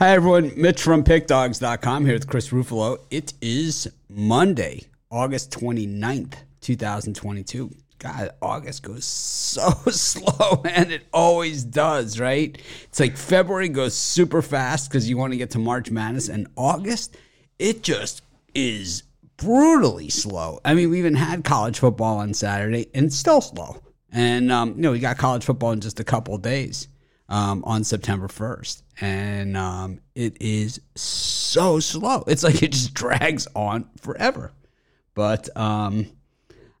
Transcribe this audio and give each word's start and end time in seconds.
Hi, 0.00 0.10
everyone. 0.10 0.50
Mitch 0.56 0.82
from 0.82 1.04
PickDogs.com 1.04 2.04
here 2.04 2.14
with 2.14 2.26
Chris 2.26 2.48
Ruffalo. 2.48 2.98
It 3.12 3.32
is 3.40 3.88
Monday, 4.08 4.82
August 5.08 5.52
29th, 5.52 6.34
2022. 6.60 7.70
God, 8.00 8.30
August 8.42 8.82
goes 8.82 9.04
so 9.04 9.70
slow, 9.90 10.62
and 10.68 10.90
it 10.90 11.06
always 11.12 11.62
does, 11.62 12.18
right? 12.18 12.60
It's 12.82 12.98
like 12.98 13.16
February 13.16 13.68
goes 13.68 13.94
super 13.94 14.42
fast 14.42 14.90
because 14.90 15.08
you 15.08 15.16
want 15.16 15.32
to 15.32 15.36
get 15.36 15.52
to 15.52 15.60
March 15.60 15.92
Madness, 15.92 16.28
and 16.28 16.48
August, 16.56 17.16
it 17.60 17.84
just 17.84 18.22
is 18.52 19.04
brutally 19.36 20.08
slow. 20.08 20.58
I 20.64 20.74
mean, 20.74 20.90
we 20.90 20.98
even 20.98 21.14
had 21.14 21.44
college 21.44 21.78
football 21.78 22.18
on 22.18 22.34
Saturday, 22.34 22.88
and 22.94 23.06
it's 23.06 23.16
still 23.16 23.40
slow. 23.40 23.80
And, 24.10 24.50
um, 24.50 24.70
you 24.70 24.82
know, 24.82 24.90
we 24.90 24.98
got 24.98 25.18
college 25.18 25.44
football 25.44 25.70
in 25.70 25.80
just 25.80 26.00
a 26.00 26.04
couple 26.04 26.36
days 26.38 26.88
um, 27.28 27.62
on 27.64 27.84
September 27.84 28.28
1st. 28.28 28.82
And 29.00 29.56
um, 29.56 30.00
it 30.14 30.36
is 30.40 30.80
so 30.94 31.80
slow. 31.80 32.24
It's 32.26 32.44
like 32.44 32.62
it 32.62 32.72
just 32.72 32.94
drags 32.94 33.46
on 33.54 33.88
forever. 34.00 34.52
But 35.14 35.54
um, 35.56 36.06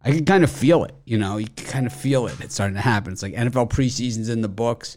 I 0.04 0.10
can 0.10 0.24
kind 0.24 0.44
of 0.44 0.50
feel 0.50 0.84
it. 0.84 0.94
You 1.04 1.18
know, 1.18 1.38
you 1.38 1.46
can 1.46 1.66
kind 1.66 1.86
of 1.86 1.92
feel 1.92 2.26
it. 2.26 2.40
It's 2.40 2.54
starting 2.54 2.76
to 2.76 2.82
happen. 2.82 3.12
It's 3.12 3.22
like 3.22 3.34
NFL 3.34 3.70
preseason's 3.70 4.28
in 4.28 4.42
the 4.42 4.48
books. 4.48 4.96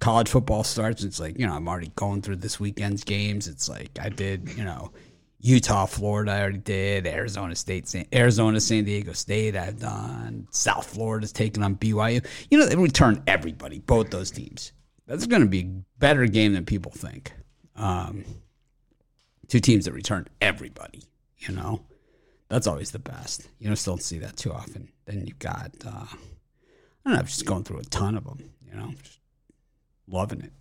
College 0.00 0.28
football 0.28 0.64
starts. 0.64 1.04
It's 1.04 1.20
like, 1.20 1.38
you 1.38 1.46
know, 1.46 1.54
I'm 1.54 1.68
already 1.68 1.92
going 1.96 2.22
through 2.22 2.36
this 2.36 2.58
weekend's 2.58 3.04
games. 3.04 3.46
It's 3.48 3.68
like 3.68 3.98
I 4.00 4.08
did, 4.08 4.50
you 4.56 4.64
know, 4.64 4.92
Utah, 5.40 5.86
Florida, 5.86 6.32
I 6.32 6.40
already 6.40 6.58
did. 6.58 7.06
Arizona 7.06 7.54
State, 7.54 7.86
San, 7.86 8.06
Arizona, 8.12 8.60
San 8.60 8.84
Diego 8.84 9.12
State, 9.12 9.54
I've 9.54 9.78
done. 9.78 10.48
South 10.50 10.86
Florida's 10.86 11.32
taking 11.32 11.62
on 11.62 11.76
BYU. 11.76 12.26
You 12.50 12.58
know, 12.58 12.66
they 12.66 12.74
return 12.74 13.22
everybody, 13.28 13.78
both 13.78 14.10
those 14.10 14.32
teams 14.32 14.72
that's 15.08 15.26
going 15.26 15.42
to 15.42 15.48
be 15.48 15.60
a 15.60 15.82
better 15.98 16.26
game 16.26 16.52
than 16.52 16.66
people 16.66 16.92
think. 16.92 17.32
Um, 17.74 18.24
two 19.48 19.58
teams 19.58 19.86
that 19.86 19.92
return 19.92 20.28
everybody, 20.40 21.02
you 21.38 21.54
know, 21.54 21.86
that's 22.48 22.66
always 22.66 22.90
the 22.90 22.98
best. 22.98 23.48
You 23.58 23.74
still 23.74 23.94
don't 23.94 24.02
see 24.02 24.18
that 24.18 24.36
too 24.36 24.52
often. 24.52 24.90
Then 25.06 25.26
you've 25.26 25.38
got, 25.38 25.72
uh, 25.86 26.04
I 26.04 26.16
don't 27.04 27.14
know, 27.14 27.22
just 27.22 27.46
going 27.46 27.64
through 27.64 27.78
a 27.78 27.84
ton 27.84 28.16
of 28.16 28.24
them, 28.24 28.50
you 28.62 28.76
know, 28.76 28.92
just 29.02 29.18
loving 30.06 30.42
it. 30.42 30.52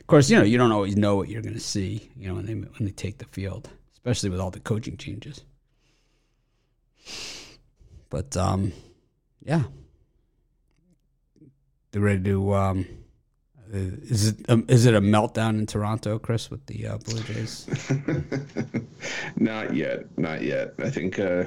Of 0.00 0.06
course, 0.06 0.30
you 0.30 0.38
know, 0.38 0.44
you 0.44 0.56
don't 0.56 0.72
always 0.72 0.96
know 0.96 1.16
what 1.16 1.28
you're 1.28 1.42
going 1.42 1.54
to 1.54 1.60
see, 1.60 2.10
you 2.16 2.28
know, 2.28 2.34
when 2.34 2.46
they, 2.46 2.54
when 2.54 2.84
they 2.84 2.92
take 2.92 3.18
the 3.18 3.24
field, 3.26 3.68
especially 3.92 4.30
with 4.30 4.40
all 4.40 4.50
the 4.50 4.60
coaching 4.60 4.96
changes. 4.96 5.44
But, 8.08 8.36
um, 8.36 8.72
yeah. 9.42 9.64
They're 11.90 12.02
ready 12.02 12.22
to, 12.24 12.54
um, 12.54 12.86
is 13.72 14.28
it 14.28 14.36
um, 14.48 14.64
is 14.68 14.86
it 14.86 14.94
a 14.94 15.00
meltdown 15.00 15.58
in 15.58 15.66
Toronto, 15.66 16.18
Chris, 16.18 16.50
with 16.50 16.64
the 16.66 16.86
uh, 16.86 16.98
Blue 16.98 17.20
Jays? 17.22 17.66
not 19.36 19.74
yet, 19.74 20.18
not 20.18 20.42
yet. 20.42 20.74
I 20.78 20.90
think 20.90 21.18
uh, 21.18 21.44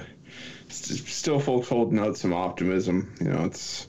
still 0.69 1.39
folks 1.39 1.67
holding 1.67 1.99
out 1.99 2.17
some 2.17 2.33
optimism. 2.33 3.13
You 3.19 3.29
know, 3.29 3.45
it's 3.45 3.87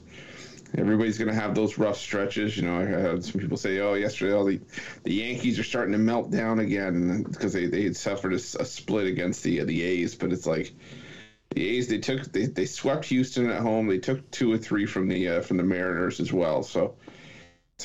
everybody's 0.77 1.17
going 1.17 1.29
to 1.29 1.39
have 1.39 1.53
those 1.53 1.77
rough 1.77 1.97
stretches. 1.97 2.57
You 2.57 2.63
know, 2.63 2.79
I 2.79 2.85
had 2.85 3.23
some 3.23 3.39
people 3.39 3.57
say, 3.57 3.79
"Oh, 3.79 3.93
yesterday, 3.93 4.33
all 4.33 4.45
the 4.45 4.59
the 5.03 5.13
Yankees 5.13 5.59
are 5.59 5.63
starting 5.63 5.93
to 5.93 5.99
melt 5.99 6.31
down 6.31 6.59
again 6.59 7.23
because 7.23 7.53
they 7.53 7.67
they 7.67 7.83
had 7.83 7.95
suffered 7.95 8.33
a, 8.33 8.37
a 8.37 8.65
split 8.65 9.07
against 9.07 9.43
the 9.43 9.63
the 9.63 9.83
A's." 9.83 10.15
But 10.15 10.33
it's 10.33 10.47
like 10.47 10.73
the 11.51 11.67
A's 11.67 11.87
they 11.87 11.99
took 11.99 12.31
they, 12.31 12.47
they 12.47 12.65
swept 12.65 13.05
Houston 13.05 13.49
at 13.49 13.61
home. 13.61 13.87
They 13.87 13.99
took 13.99 14.29
two 14.31 14.51
or 14.51 14.57
three 14.57 14.85
from 14.85 15.07
the 15.07 15.27
uh, 15.27 15.41
from 15.41 15.57
the 15.57 15.63
Mariners 15.63 16.19
as 16.19 16.33
well. 16.33 16.63
So 16.63 16.95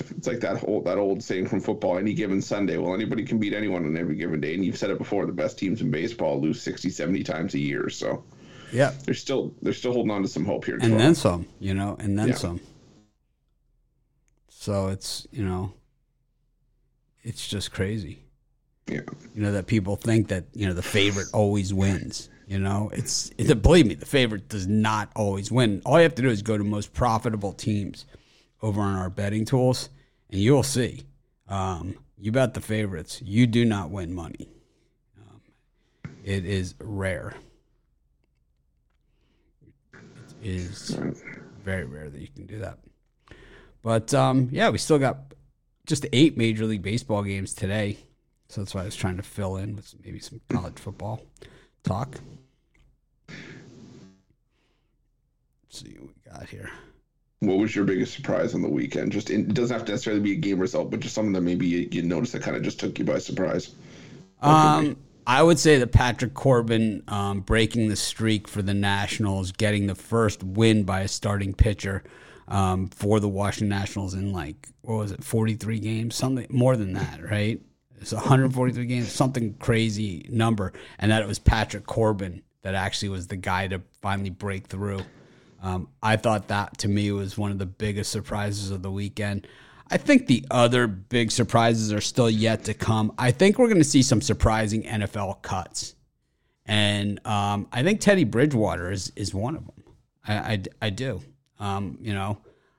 it's 0.00 0.26
like 0.26 0.40
that 0.40 0.62
old 0.64 0.84
that 0.84 0.98
old 0.98 1.22
saying 1.22 1.46
from 1.46 1.60
football: 1.60 1.98
any 1.98 2.14
given 2.14 2.40
Sunday. 2.42 2.76
Well, 2.76 2.94
anybody 2.94 3.24
can 3.24 3.38
beat 3.38 3.52
anyone 3.52 3.84
on 3.84 3.96
every 3.96 4.16
given 4.16 4.40
day, 4.40 4.54
and 4.54 4.64
you've 4.64 4.78
said 4.78 4.90
it 4.90 4.98
before. 4.98 5.26
The 5.26 5.32
best 5.32 5.58
teams 5.58 5.80
in 5.80 5.90
baseball 5.90 6.40
lose 6.40 6.60
60, 6.62 6.90
70 6.90 7.22
times 7.24 7.54
a 7.54 7.58
year. 7.58 7.88
So, 7.88 8.24
yeah, 8.72 8.92
they're 9.04 9.14
still 9.14 9.54
they're 9.62 9.72
still 9.72 9.92
holding 9.92 10.10
on 10.10 10.22
to 10.22 10.28
some 10.28 10.44
hope 10.44 10.64
here, 10.64 10.78
and 10.80 10.98
then 10.98 11.14
some. 11.14 11.46
You 11.60 11.74
know, 11.74 11.96
and 11.98 12.18
then 12.18 12.28
yeah. 12.28 12.34
some. 12.34 12.60
So 14.48 14.88
it's 14.88 15.26
you 15.30 15.44
know, 15.44 15.72
it's 17.22 17.46
just 17.46 17.72
crazy. 17.72 18.24
Yeah, 18.86 19.00
you 19.34 19.42
know 19.42 19.52
that 19.52 19.66
people 19.66 19.96
think 19.96 20.28
that 20.28 20.44
you 20.54 20.66
know 20.66 20.74
the 20.74 20.82
favorite 20.82 21.28
always 21.32 21.72
wins. 21.74 22.28
You 22.48 22.58
know, 22.58 22.88
it's, 22.94 23.30
it's 23.36 23.52
believe 23.52 23.86
me, 23.86 23.94
the 23.94 24.06
favorite 24.06 24.48
does 24.48 24.66
not 24.66 25.10
always 25.14 25.52
win. 25.52 25.82
All 25.84 25.98
you 25.98 26.04
have 26.04 26.14
to 26.14 26.22
do 26.22 26.30
is 26.30 26.40
go 26.40 26.56
to 26.56 26.64
most 26.64 26.94
profitable 26.94 27.52
teams 27.52 28.06
over 28.62 28.80
on 28.80 28.94
our 28.96 29.10
betting 29.10 29.44
tools, 29.44 29.90
and 30.30 30.40
you'll 30.40 30.62
see. 30.62 31.04
Um, 31.48 31.96
you 32.18 32.32
bet 32.32 32.54
the 32.54 32.60
favorites. 32.60 33.22
You 33.22 33.46
do 33.46 33.64
not 33.64 33.90
win 33.90 34.14
money. 34.14 34.48
Um, 35.18 35.40
it 36.24 36.44
is 36.44 36.74
rare. 36.80 37.34
It 40.42 40.50
is 40.50 40.98
very 41.64 41.84
rare 41.84 42.10
that 42.10 42.20
you 42.20 42.28
can 42.28 42.46
do 42.46 42.58
that. 42.58 42.78
But 43.82 44.12
um, 44.14 44.48
yeah, 44.52 44.70
we 44.70 44.78
still 44.78 44.98
got 44.98 45.34
just 45.86 46.06
eight 46.12 46.36
Major 46.36 46.66
League 46.66 46.82
Baseball 46.82 47.22
games 47.22 47.54
today. 47.54 47.98
So 48.48 48.60
that's 48.60 48.74
why 48.74 48.82
I 48.82 48.84
was 48.84 48.96
trying 48.96 49.16
to 49.16 49.22
fill 49.22 49.56
in 49.56 49.76
with 49.76 49.94
maybe 50.04 50.20
some 50.20 50.40
college 50.48 50.78
football 50.78 51.22
talk. 51.82 52.16
Let's 53.28 53.38
see 55.70 55.96
what 55.98 56.08
we 56.08 56.30
got 56.30 56.48
here. 56.48 56.70
What 57.40 57.58
was 57.58 57.74
your 57.74 57.84
biggest 57.84 58.14
surprise 58.14 58.54
on 58.54 58.62
the 58.62 58.68
weekend? 58.68 59.12
Just 59.12 59.30
in, 59.30 59.42
it 59.42 59.54
doesn't 59.54 59.76
have 59.76 59.86
to 59.86 59.92
necessarily 59.92 60.22
be 60.22 60.32
a 60.32 60.36
game 60.36 60.58
result, 60.58 60.90
but 60.90 61.00
just 61.00 61.14
something 61.14 61.32
that 61.34 61.42
maybe 61.42 61.66
you, 61.66 61.88
you 61.92 62.02
noticed 62.02 62.32
that 62.32 62.42
kind 62.42 62.56
of 62.56 62.62
just 62.62 62.80
took 62.80 62.98
you 62.98 63.04
by 63.04 63.18
surprise. 63.18 63.74
Um, 64.42 64.96
I 65.26 65.42
would 65.42 65.58
say 65.58 65.78
that 65.78 65.92
Patrick 65.92 66.34
Corbin 66.34 67.02
um, 67.06 67.40
breaking 67.40 67.88
the 67.88 67.96
streak 67.96 68.48
for 68.48 68.62
the 68.62 68.74
Nationals, 68.74 69.52
getting 69.52 69.86
the 69.86 69.94
first 69.94 70.42
win 70.42 70.84
by 70.84 71.00
a 71.00 71.08
starting 71.08 71.54
pitcher 71.54 72.02
um, 72.48 72.88
for 72.88 73.20
the 73.20 73.28
Washington 73.28 73.68
Nationals 73.68 74.14
in 74.14 74.32
like 74.32 74.68
what 74.82 74.96
was 74.96 75.12
it, 75.12 75.22
forty 75.22 75.54
three 75.54 75.78
games, 75.78 76.16
something 76.16 76.46
more 76.48 76.76
than 76.76 76.94
that, 76.94 77.22
right? 77.22 77.60
It's 78.00 78.12
143 78.12 78.86
games, 78.86 79.12
something 79.12 79.54
crazy 79.54 80.26
number, 80.30 80.72
and 80.98 81.10
that 81.10 81.22
it 81.22 81.28
was 81.28 81.38
Patrick 81.38 81.86
Corbin 81.86 82.42
that 82.62 82.74
actually 82.74 83.08
was 83.08 83.26
the 83.26 83.36
guy 83.36 83.68
to 83.68 83.82
finally 84.00 84.30
break 84.30 84.66
through. 84.66 85.00
Um, 85.62 85.88
I 86.02 86.16
thought 86.16 86.48
that 86.48 86.78
to 86.78 86.88
me 86.88 87.10
was 87.10 87.36
one 87.36 87.50
of 87.50 87.58
the 87.58 87.66
biggest 87.66 88.12
surprises 88.12 88.70
of 88.70 88.82
the 88.82 88.90
weekend. 88.90 89.46
I 89.90 89.96
think 89.96 90.26
the 90.26 90.44
other 90.50 90.86
big 90.86 91.30
surprises 91.30 91.92
are 91.92 92.00
still 92.00 92.28
yet 92.28 92.64
to 92.64 92.74
come. 92.74 93.12
I 93.18 93.30
think 93.30 93.58
we're 93.58 93.68
going 93.68 93.78
to 93.78 93.84
see 93.84 94.02
some 94.02 94.20
surprising 94.20 94.82
NFL 94.82 95.42
cuts. 95.42 95.94
And 96.66 97.26
um, 97.26 97.66
I 97.72 97.82
think 97.82 98.00
Teddy 98.00 98.24
Bridgewater 98.24 98.92
is, 98.92 99.10
is 99.16 99.34
one 99.34 99.56
of 99.56 99.64
them. 99.66 99.84
I, 100.26 100.34
I, 100.34 100.62
I 100.82 100.90
do. 100.90 101.22
Um, 101.58 101.98
you 102.02 102.12
know, 102.12 102.38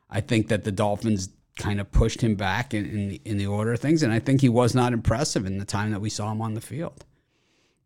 I 0.09 0.21
think 0.21 0.49
that 0.49 0.63
the 0.63 0.71
Dolphins 0.71 1.29
kind 1.57 1.81
of 1.81 1.91
pushed 1.91 2.21
him 2.21 2.35
back 2.35 2.73
in, 2.73 2.85
in 2.85 3.09
the, 3.09 3.21
in 3.25 3.37
the 3.37 3.47
order 3.47 3.73
of 3.73 3.79
things. 3.79 4.03
And 4.03 4.13
I 4.13 4.19
think 4.19 4.41
he 4.41 4.49
was 4.49 4.75
not 4.75 4.93
impressive 4.93 5.45
in 5.45 5.57
the 5.57 5.65
time 5.65 5.91
that 5.91 5.99
we 5.99 6.09
saw 6.09 6.31
him 6.31 6.41
on 6.41 6.53
the 6.53 6.61
field. 6.61 7.05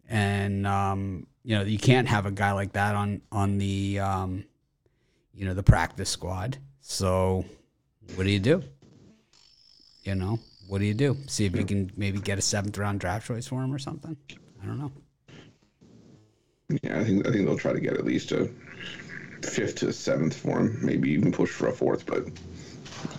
And, 0.09 0.67
um, 0.67 1.27
you 1.43 1.57
know, 1.57 1.63
you 1.63 1.79
can't 1.79 2.07
have 2.09 2.25
a 2.25 2.31
guy 2.31 2.51
like 2.51 2.73
that 2.73 2.93
on, 2.95 3.21
on 3.31 3.57
the, 3.57 3.99
um, 3.99 4.43
you 5.33 5.45
know, 5.45 5.53
the 5.53 5.63
practice 5.63 6.09
squad. 6.09 6.57
So 6.81 7.45
what 8.15 8.23
do 8.25 8.29
you 8.29 8.39
do? 8.39 8.63
You 10.03 10.15
know, 10.15 10.39
what 10.67 10.79
do 10.79 10.85
you 10.85 10.93
do? 10.93 11.17
See 11.27 11.45
if 11.45 11.55
you 11.55 11.65
can 11.65 11.91
maybe 11.95 12.19
get 12.19 12.37
a 12.37 12.41
seventh 12.41 12.77
round 12.77 12.99
draft 12.99 13.27
choice 13.27 13.47
for 13.47 13.63
him 13.63 13.73
or 13.73 13.79
something. 13.79 14.17
I 14.61 14.65
don't 14.65 14.79
know. 14.79 14.91
Yeah, 16.81 16.99
I 16.99 17.03
think 17.03 17.27
I 17.27 17.31
think 17.31 17.45
they'll 17.45 17.57
try 17.57 17.73
to 17.73 17.79
get 17.79 17.93
at 17.93 18.05
least 18.05 18.31
a 18.31 18.49
fifth 19.41 19.75
to 19.75 19.91
seventh 19.93 20.35
for 20.35 20.59
him, 20.59 20.79
maybe 20.81 21.11
even 21.11 21.31
push 21.31 21.49
for 21.49 21.67
a 21.67 21.73
fourth, 21.73 22.05
but 22.05 22.25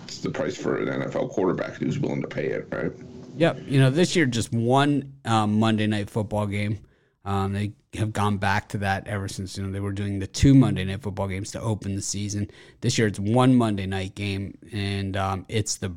it's 0.03 0.19
the 0.19 0.29
price 0.29 0.57
for 0.57 0.77
an 0.77 0.87
NFL 0.87 1.29
quarterback 1.29 1.73
who's 1.75 1.99
willing 1.99 2.21
to 2.21 2.27
pay 2.27 2.47
it, 2.47 2.67
right? 2.71 2.91
Yep. 3.37 3.63
You 3.67 3.79
know, 3.79 3.89
this 3.89 4.15
year 4.15 4.25
just 4.25 4.51
one 4.51 5.13
um, 5.25 5.59
Monday 5.59 5.87
night 5.87 6.09
football 6.09 6.47
game. 6.47 6.79
Um, 7.25 7.53
they 7.53 7.73
have 7.95 8.13
gone 8.13 8.37
back 8.37 8.69
to 8.69 8.77
that 8.79 9.07
ever 9.07 9.27
since 9.27 9.57
you 9.57 9.63
know 9.63 9.71
they 9.71 9.79
were 9.79 9.91
doing 9.91 10.19
the 10.19 10.27
two 10.27 10.53
Monday 10.53 10.85
night 10.85 11.01
football 11.01 11.27
games 11.27 11.51
to 11.51 11.61
open 11.61 11.95
the 11.95 12.01
season. 12.01 12.49
This 12.81 12.97
year 12.97 13.07
it's 13.07 13.19
one 13.19 13.55
Monday 13.55 13.87
night 13.87 14.13
game, 14.13 14.57
and 14.71 15.17
um, 15.17 15.45
it's 15.49 15.77
the 15.77 15.95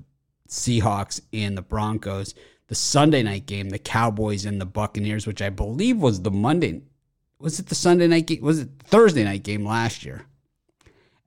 Seahawks 0.49 1.21
and 1.33 1.57
the 1.57 1.63
Broncos. 1.63 2.35
The 2.69 2.75
Sunday 2.75 3.23
night 3.23 3.47
game, 3.47 3.71
the 3.71 3.79
Cowboys 3.79 4.45
and 4.45 4.61
the 4.61 4.67
Buccaneers, 4.67 5.27
which 5.27 5.41
I 5.41 5.51
believe 5.51 5.99
was 5.99 6.23
the 6.23 6.31
Monday. 6.31 6.83
Was 7.39 7.61
it 7.61 7.67
the 7.67 7.75
Sunday 7.75 8.07
night 8.07 8.27
game? 8.27 8.43
Was 8.43 8.61
it 8.61 8.69
Thursday 8.79 9.25
night 9.25 9.43
game 9.43 9.65
last 9.65 10.05
year? 10.05 10.27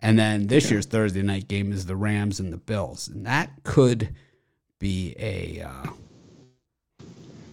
And 0.01 0.17
then 0.17 0.47
this 0.47 0.71
year's 0.71 0.87
Thursday 0.87 1.21
night 1.21 1.47
game 1.47 1.71
is 1.71 1.85
the 1.85 1.95
Rams 1.95 2.39
and 2.39 2.51
the 2.51 2.57
Bills, 2.57 3.07
and 3.07 3.25
that 3.27 3.51
could 3.63 4.15
be 4.79 5.15
a 5.19 5.61
uh, 5.61 5.91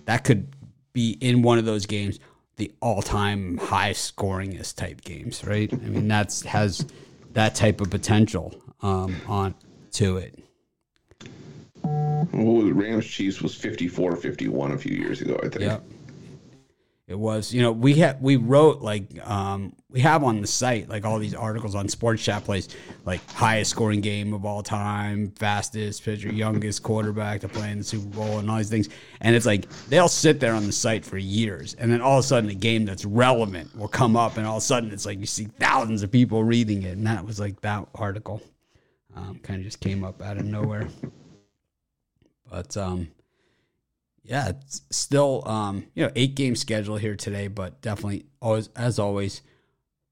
that 0.07 0.25
could 0.25 0.49
be 0.95 1.19
in 1.21 1.43
one 1.43 1.59
of 1.59 1.67
those 1.67 1.85
games 1.85 2.19
the 2.59 2.71
all-time 2.81 3.57
high 3.57 3.93
scoringest 3.93 4.77
type 4.77 5.01
games, 5.03 5.45
right? 5.45 5.73
I 5.73 5.77
mean, 5.77 6.09
that's 6.09 6.43
has 6.43 6.85
that 7.33 7.55
type 7.55 7.81
of 7.81 7.89
potential 7.89 8.55
um, 8.83 9.17
on 9.27 9.55
to 9.93 10.19
it. 10.19 10.39
Well, 11.83 12.71
Rams 12.73 13.07
Chiefs 13.07 13.41
was 13.41 13.55
54-51 13.57 14.75
a 14.75 14.79
few 14.79 14.97
years 14.97 15.21
ago, 15.21 15.39
I 15.43 15.49
think. 15.49 15.63
Yep. 15.63 15.85
It 17.09 17.19
was, 17.19 17.55
you 17.55 17.63
know, 17.63 17.73
we 17.73 17.95
had 17.95 18.21
we 18.21 18.37
wrote 18.37 18.83
like 18.83 19.27
um, 19.27 19.73
we 19.91 20.01
have 20.01 20.23
on 20.23 20.43
the 20.43 20.47
site 20.47 20.91
like 20.91 21.07
all 21.07 21.19
these 21.19 21.35
articles 21.35 21.75
on 21.75 21.89
Sports 21.89 22.23
Chat 22.23 22.45
plays 22.45 22.69
like 23.07 23.27
highest 23.31 23.71
scoring 23.71 24.03
game 24.03 24.35
of 24.35 24.45
all 24.45 24.63
time, 24.63 25.31
fastest 25.31 26.05
pitcher, 26.05 26.31
youngest 26.31 26.83
quarterback 26.83 27.41
to 27.41 27.49
play 27.49 27.73
in 27.73 27.79
the 27.79 27.85
Super 27.85 28.15
Bowl, 28.15 28.39
and 28.39 28.51
all 28.51 28.59
these 28.59 28.69
things. 28.69 28.91
And 29.23 29.35
it's 29.35 29.47
like 29.47 29.71
they'll 29.89 30.07
sit 30.07 30.39
there 30.39 30.53
on 30.53 30.67
the 30.67 30.73
site 30.73 31.03
for 31.03 31.17
years, 31.17 31.73
and 31.79 31.91
then 31.91 32.03
all 32.03 32.19
of 32.19 32.25
a 32.25 32.29
sudden 32.29 32.51
a 32.51 32.55
game 32.55 32.85
that's 32.85 33.07
relevant 33.07 33.75
will 33.75 33.89
come 33.89 34.15
up, 34.15 34.37
and 34.37 34.47
all 34.47 34.59
of 34.59 34.63
a 34.63 34.67
sudden 34.67 34.93
it's 34.93 35.07
like 35.07 35.19
you 35.19 35.25
see 35.25 35.47
thousands 35.59 36.03
of 36.03 36.13
people 36.13 36.45
reading 36.45 36.83
it, 36.83 36.99
and 36.99 37.07
that 37.07 37.25
was 37.25 37.41
like 37.41 37.59
that 37.63 37.89
article. 37.95 38.43
Um, 39.17 39.39
kind 39.43 39.61
of 39.61 39.65
just 39.65 39.81
came 39.81 40.05
up 40.05 40.21
out 40.21 40.37
of 40.37 40.45
nowhere. 40.45 40.87
But 42.51 42.77
um, 42.77 43.09
yeah, 44.29 44.51
it's 44.51 44.83
still 44.91 45.43
um, 45.49 45.87
you 45.95 46.05
know 46.05 46.13
eight 46.15 46.35
game 46.35 46.55
schedule 46.55 46.99
here 46.99 47.17
today, 47.17 47.49
but 47.49 47.81
definitely 47.81 48.27
always 48.43 48.69
as 48.77 48.99
always 48.99 49.41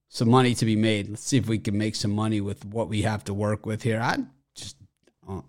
some 0.09 0.31
money 0.31 0.55
to 0.55 0.65
be 0.65 0.75
made. 0.75 1.11
Let's 1.11 1.23
see 1.23 1.37
if 1.37 1.49
we 1.49 1.59
can 1.59 1.77
make 1.77 1.95
some 1.95 2.13
money 2.13 2.41
with 2.41 2.65
what 2.65 2.89
we 2.89 3.03
have 3.03 3.25
to 3.25 3.35
work 3.35 3.67
with 3.67 3.83
here. 3.83 4.01
I 4.01 4.17
just 4.55 4.77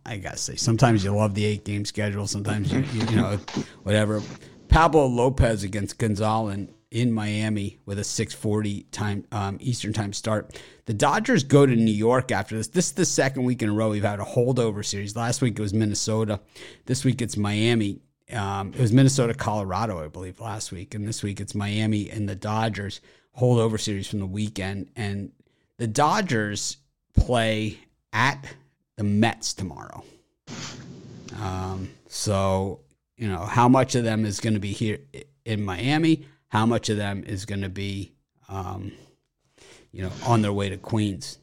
I 0.05 0.17
gotta 0.17 0.37
say 0.37 0.55
sometimes 0.55 1.03
you 1.03 1.15
love 1.15 1.33
the 1.33 1.45
eight 1.45 1.63
game 1.63 1.85
schedule, 1.85 2.27
sometimes 2.27 2.71
you 2.73 2.79
you, 2.93 3.05
you 3.07 3.15
know 3.15 3.39
whatever. 3.83 4.21
Pablo 4.67 5.05
Lopez 5.05 5.63
against 5.63 5.97
Gonsolin 5.97 6.67
in 6.91 7.11
Miami 7.11 7.79
with 7.85 7.99
a 7.99 8.03
6:40 8.03 8.85
time 8.91 9.25
um, 9.31 9.57
Eastern 9.61 9.93
time 9.93 10.11
start. 10.11 10.59
The 10.85 10.93
Dodgers 10.93 11.45
go 11.45 11.65
to 11.65 11.75
New 11.75 11.91
York 11.91 12.33
after 12.33 12.57
this. 12.57 12.67
This 12.67 12.87
is 12.87 12.93
the 12.93 13.05
second 13.05 13.45
week 13.45 13.61
in 13.61 13.69
a 13.69 13.73
row 13.73 13.91
we've 13.91 14.03
had 14.03 14.19
a 14.19 14.25
holdover 14.25 14.83
series. 14.83 15.15
Last 15.15 15.41
week 15.41 15.57
it 15.57 15.61
was 15.61 15.73
Minnesota. 15.73 16.41
This 16.85 17.05
week 17.05 17.21
it's 17.21 17.37
Miami. 17.37 18.01
Um, 18.31 18.73
it 18.73 18.79
was 18.79 18.91
Minnesota, 18.91 19.33
Colorado, 19.33 20.03
I 20.03 20.07
believe, 20.07 20.39
last 20.39 20.71
week, 20.71 20.93
and 20.93 21.07
this 21.07 21.23
week 21.23 21.39
it's 21.39 21.55
Miami 21.55 22.09
and 22.09 22.27
the 22.27 22.35
Dodgers 22.35 22.99
holdover 23.37 23.79
series 23.79 24.07
from 24.07 24.19
the 24.19 24.25
weekend. 24.25 24.89
And 24.95 25.31
the 25.77 25.87
Dodgers 25.87 26.77
play 27.15 27.77
at 28.11 28.45
the 28.97 29.03
Mets 29.03 29.53
tomorrow. 29.53 30.03
Um, 31.39 31.89
so 32.07 32.81
you 33.15 33.27
know 33.27 33.39
how 33.39 33.69
much 33.69 33.95
of 33.95 34.03
them 34.03 34.25
is 34.25 34.39
going 34.39 34.55
to 34.55 34.59
be 34.59 34.73
here 34.73 34.99
in 35.45 35.63
Miami 35.63 36.25
how 36.49 36.65
much 36.65 36.89
of 36.89 36.97
them 36.97 37.23
is 37.25 37.45
going 37.45 37.61
to 37.61 37.69
be, 37.69 38.13
um, 38.49 38.91
you 39.91 40.01
know, 40.01 40.11
on 40.25 40.41
their 40.41 40.53
way 40.53 40.69
to 40.69 40.77
Queens. 40.77 41.37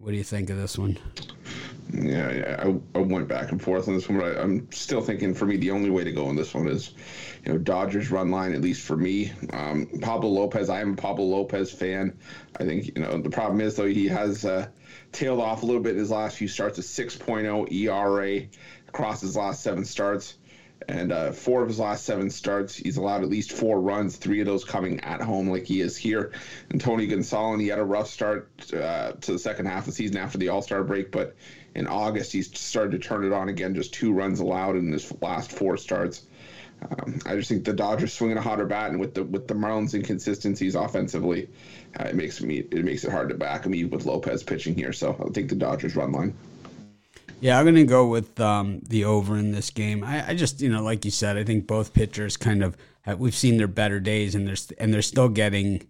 What 0.00 0.12
do 0.12 0.16
you 0.16 0.22
think 0.22 0.48
of 0.48 0.56
this 0.56 0.78
one? 0.78 0.96
Yeah, 1.92 2.30
yeah, 2.30 2.64
I, 2.64 2.98
I 2.98 3.02
went 3.02 3.26
back 3.26 3.50
and 3.50 3.60
forth 3.60 3.88
on 3.88 3.94
this 3.94 4.08
one, 4.08 4.20
but 4.20 4.38
I, 4.38 4.42
am 4.42 4.70
still 4.70 5.00
thinking 5.00 5.34
for 5.34 5.44
me 5.44 5.56
the 5.56 5.72
only 5.72 5.90
way 5.90 6.04
to 6.04 6.12
go 6.12 6.26
on 6.26 6.36
this 6.36 6.54
one 6.54 6.68
is, 6.68 6.92
you 7.44 7.52
know, 7.52 7.58
Dodgers 7.58 8.12
run 8.12 8.30
line 8.30 8.52
at 8.52 8.60
least 8.60 8.82
for 8.86 8.96
me. 8.96 9.32
Um, 9.52 9.88
Pablo 10.00 10.30
Lopez, 10.30 10.68
I 10.68 10.80
am 10.82 10.92
a 10.92 10.96
Pablo 10.96 11.24
Lopez 11.24 11.72
fan. 11.72 12.16
I 12.60 12.64
think 12.64 12.96
you 12.96 13.02
know 13.02 13.20
the 13.20 13.28
problem 13.28 13.60
is 13.60 13.74
though 13.74 13.88
he 13.88 14.06
has 14.06 14.44
uh, 14.44 14.68
tailed 15.10 15.40
off 15.40 15.64
a 15.64 15.66
little 15.66 15.82
bit 15.82 15.94
in 15.94 15.98
his 15.98 16.12
last 16.12 16.36
few 16.36 16.46
starts, 16.46 16.78
a 16.78 16.82
6.0 16.82 17.72
ERA 17.72 18.46
across 18.86 19.20
his 19.20 19.36
last 19.36 19.64
seven 19.64 19.84
starts. 19.84 20.38
And 20.88 21.12
uh, 21.12 21.32
four 21.32 21.60
of 21.60 21.68
his 21.68 21.78
last 21.78 22.04
seven 22.04 22.30
starts, 22.30 22.74
he's 22.74 22.96
allowed 22.96 23.22
at 23.22 23.28
least 23.28 23.52
four 23.52 23.78
runs, 23.78 24.16
three 24.16 24.40
of 24.40 24.46
those 24.46 24.64
coming 24.64 25.00
at 25.00 25.20
home, 25.20 25.48
like 25.50 25.66
he 25.66 25.82
is 25.82 25.98
here. 25.98 26.32
And 26.70 26.80
Tony 26.80 27.06
Gonsolin, 27.06 27.60
he 27.60 27.68
had 27.68 27.78
a 27.78 27.84
rough 27.84 28.08
start 28.08 28.50
uh, 28.72 29.12
to 29.12 29.32
the 29.32 29.38
second 29.38 29.66
half 29.66 29.80
of 29.80 29.86
the 29.86 29.92
season 29.92 30.16
after 30.16 30.38
the 30.38 30.48
All 30.48 30.62
Star 30.62 30.82
break, 30.82 31.12
but 31.12 31.36
in 31.74 31.86
August, 31.86 32.32
he's 32.32 32.58
started 32.58 32.92
to 32.92 32.98
turn 32.98 33.24
it 33.24 33.32
on 33.32 33.50
again, 33.50 33.74
just 33.74 33.92
two 33.92 34.12
runs 34.12 34.40
allowed 34.40 34.76
in 34.76 34.90
his 34.90 35.12
last 35.20 35.52
four 35.52 35.76
starts. 35.76 36.24
Um, 36.82 37.18
I 37.26 37.36
just 37.36 37.48
think 37.48 37.64
the 37.64 37.72
Dodgers 37.72 38.12
swinging 38.12 38.38
a 38.38 38.40
hotter 38.40 38.64
bat, 38.64 38.90
and 38.90 39.00
with 39.00 39.14
the 39.14 39.24
with 39.24 39.48
the 39.48 39.54
Marlins' 39.54 39.94
inconsistencies 39.94 40.74
offensively, 40.74 41.48
uh, 41.98 42.04
it 42.04 42.14
makes 42.14 42.40
me 42.40 42.58
it 42.58 42.84
makes 42.84 43.04
it 43.04 43.10
hard 43.10 43.28
to 43.30 43.34
back 43.34 43.66
me 43.66 43.84
with 43.84 44.06
Lopez 44.06 44.42
pitching 44.42 44.74
here. 44.74 44.92
So 44.92 45.16
I'll 45.20 45.30
take 45.30 45.48
the 45.48 45.56
Dodgers 45.56 45.96
run 45.96 46.12
line. 46.12 46.34
Yeah, 47.40 47.58
I'm 47.58 47.64
going 47.64 47.76
to 47.76 47.84
go 47.84 48.08
with 48.08 48.40
um, 48.40 48.80
the 48.88 49.04
over 49.04 49.36
in 49.36 49.52
this 49.52 49.70
game. 49.70 50.02
I, 50.02 50.30
I, 50.30 50.34
just, 50.34 50.60
you 50.60 50.68
know, 50.68 50.82
like 50.82 51.04
you 51.04 51.12
said, 51.12 51.36
I 51.36 51.44
think 51.44 51.68
both 51.68 51.92
pitchers 51.92 52.36
kind 52.36 52.64
of 52.64 52.76
have, 53.02 53.20
we've 53.20 53.34
seen 53.34 53.58
their 53.58 53.68
better 53.68 54.00
days, 54.00 54.34
and 54.34 54.46
they're 54.46 54.56
and 54.78 54.92
they're 54.92 55.02
still 55.02 55.28
getting 55.28 55.86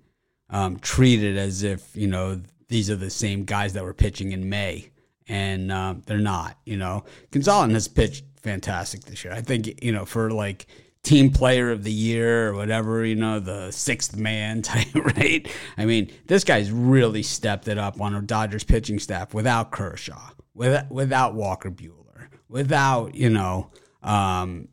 um, 0.51 0.79
treated 0.79 1.39
as 1.39 1.63
if 1.63 1.97
you 1.97 2.07
know 2.07 2.41
these 2.69 2.91
are 2.91 2.97
the 2.97 3.11
same 3.11 3.45
guys 3.45 3.73
that 3.73 3.85
were 3.85 3.95
pitching 3.95 4.33
in 4.33 4.51
May, 4.51 4.91
and 5.27 5.73
uh, 5.73 5.95
they're 6.05 6.19
not. 6.19 6.59
You 6.67 6.77
know, 6.77 7.05
Gonsolin 7.33 7.73
has 7.73 7.89
pitched 7.89 8.25
fantastic 8.37 9.05
this 9.05 9.25
year. 9.25 9.33
I 9.33 9.41
think 9.41 9.83
you 9.83 9.93
know 9.93 10.05
for 10.05 10.31
like 10.31 10.67
team 11.03 11.31
player 11.31 11.71
of 11.71 11.83
the 11.83 11.93
year 11.93 12.49
or 12.49 12.55
whatever, 12.55 13.07
you 13.07 13.15
know, 13.15 13.41
the 13.41 13.71
sixth 13.71 14.17
man 14.17 14.61
type, 14.63 14.95
right? 14.95 15.49
I 15.79 15.87
mean, 15.87 16.13
this 16.27 16.45
guy's 16.45 16.71
really 16.71 17.23
stepped 17.23 17.69
it 17.69 17.79
up 17.79 18.03
on 18.03 18.15
a 18.15 18.21
Dodgers 18.21 18.65
pitching 18.65 18.99
staff 18.99 19.33
without 19.33 19.71
Kershaw 19.71 20.33
without, 20.59 20.91
without 20.91 21.35
Walker 21.35 21.71
Buehler, 21.71 22.29
without 22.49 23.15
you 23.15 23.31
know, 23.31 23.71
um, 24.03 24.69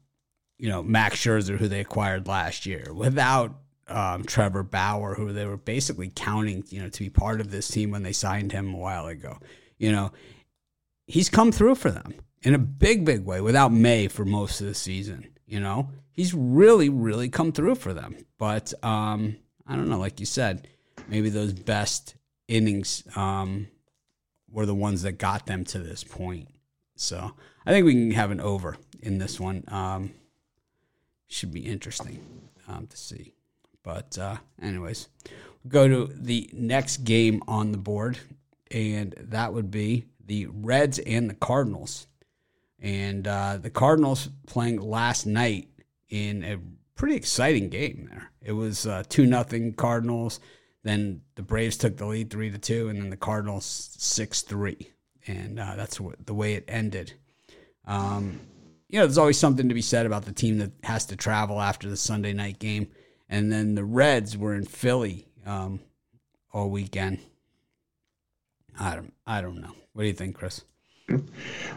you 0.58 0.70
know 0.70 0.84
Max 0.84 1.18
Scherzer, 1.18 1.58
who 1.58 1.68
they 1.68 1.80
acquired 1.80 2.28
last 2.28 2.66
year, 2.66 2.92
without 2.94 3.56
um, 3.88 4.24
Trevor 4.24 4.64
Bauer, 4.64 5.14
who 5.14 5.32
they 5.32 5.46
were 5.46 5.58
basically 5.58 6.12
counting, 6.14 6.64
you 6.70 6.82
know, 6.82 6.90
to 6.90 7.00
be 7.00 7.10
part 7.10 7.40
of 7.40 7.52
this 7.52 7.68
team 7.68 7.92
when 7.92 8.04
they 8.04 8.14
signed 8.14 8.52
him 8.52 8.74
a 8.74 8.78
while 8.78 9.06
ago. 9.06 9.38
You 9.78 9.92
know, 9.92 10.12
he's 11.06 11.30
come 11.30 11.52
through 11.52 11.76
for 11.76 11.92
them 11.92 12.16
in 12.42 12.56
a 12.56 12.60
big, 12.60 13.06
big 13.06 13.24
way 13.26 13.42
without 13.42 13.72
May 13.72 14.08
for 14.08 14.26
most 14.26 14.62
of 14.62 14.68
the 14.68 14.74
season. 14.74 15.30
You 15.46 15.60
know, 15.60 15.92
he's 16.12 16.34
really, 16.34 16.90
really 16.90 17.30
come 17.30 17.52
through 17.52 17.76
for 17.76 17.94
them. 17.94 18.18
But 18.40 18.74
um, 18.84 19.36
I 19.68 19.76
don't 19.76 19.90
know, 19.90 20.00
like 20.00 20.20
you 20.20 20.26
said, 20.26 20.68
maybe 21.08 21.30
those 21.30 21.54
best 21.54 22.16
innings 22.48 23.04
um, 23.16 23.68
were 24.56 24.66
the 24.66 24.74
ones 24.74 25.02
that 25.02 25.18
got 25.18 25.46
them 25.46 25.66
to 25.66 25.80
this 25.80 26.02
point. 26.02 26.48
So 26.96 27.34
I 27.66 27.72
think 27.72 27.86
we 27.86 27.92
can 27.92 28.12
have 28.12 28.32
an 28.32 28.40
over 28.40 28.78
in 29.02 29.18
this 29.18 29.38
one. 29.38 29.66
Um, 29.68 30.12
should 31.28 31.52
be 31.52 31.60
interesting 31.60 32.50
um, 32.66 32.88
to 32.88 32.96
see. 32.96 33.34
But, 33.84 34.18
uh, 34.18 34.38
anyways, 34.62 35.10
we'll 35.62 35.72
go 35.72 35.88
to 35.90 36.14
the 36.14 36.50
next 36.54 37.04
game 37.04 37.44
on 37.50 37.74
the 37.74 37.78
board, 37.78 38.18
and 38.72 39.14
that 39.20 39.54
would 39.54 39.70
be 39.70 40.06
the 40.26 40.48
Reds 40.48 41.00
and 41.00 41.30
the 41.30 41.36
Cardinals. 41.36 42.08
And 42.80 43.28
uh, 43.28 43.58
the 43.62 43.70
Cardinals 43.70 44.30
playing 44.48 44.80
last 44.80 45.26
night 45.26 45.68
in 46.10 46.46
a 46.46 46.60
pretty 46.96 47.16
exciting 47.16 47.68
game 47.68 48.08
there. 48.10 48.32
It 48.42 48.54
was 48.54 48.88
uh, 48.88 49.04
2 49.10 49.26
nothing 49.26 49.74
Cardinals. 49.74 50.40
Then 50.86 51.22
the 51.34 51.42
Braves 51.42 51.78
took 51.78 51.98
the 51.98 52.06
lead 52.06 52.30
three 52.30 52.52
to 52.52 52.60
two, 52.60 52.90
and 52.90 53.02
then 53.02 53.10
the 53.10 53.18
Cardinals 53.18 53.66
six 53.98 54.44
three, 54.44 54.92
and 55.26 55.60
uh, 55.60 55.74
that's 55.76 56.00
what, 56.00 56.24
the 56.28 56.36
way 56.36 56.54
it 56.54 56.64
ended. 56.68 57.14
Um, 57.86 58.40
you 58.88 59.00
know, 59.00 59.08
there's 59.08 59.18
always 59.18 59.40
something 59.40 59.68
to 59.68 59.74
be 59.74 59.82
said 59.82 60.06
about 60.06 60.26
the 60.26 60.32
team 60.32 60.60
that 60.60 60.74
has 60.84 61.08
to 61.08 61.16
travel 61.16 61.60
after 61.60 61.90
the 61.90 61.98
Sunday 61.98 62.34
night 62.34 62.60
game, 62.60 62.90
and 63.28 63.52
then 63.52 63.74
the 63.74 63.84
Reds 63.84 64.38
were 64.38 64.54
in 64.54 64.64
Philly 64.64 65.28
um, 65.44 65.80
all 66.54 66.70
weekend. 66.70 67.18
I 68.80 68.94
don't, 68.94 69.14
I 69.26 69.42
don't 69.42 69.62
know. 69.62 69.74
What 69.94 70.04
do 70.04 70.08
you 70.08 70.14
think, 70.14 70.36
Chris? 70.36 70.62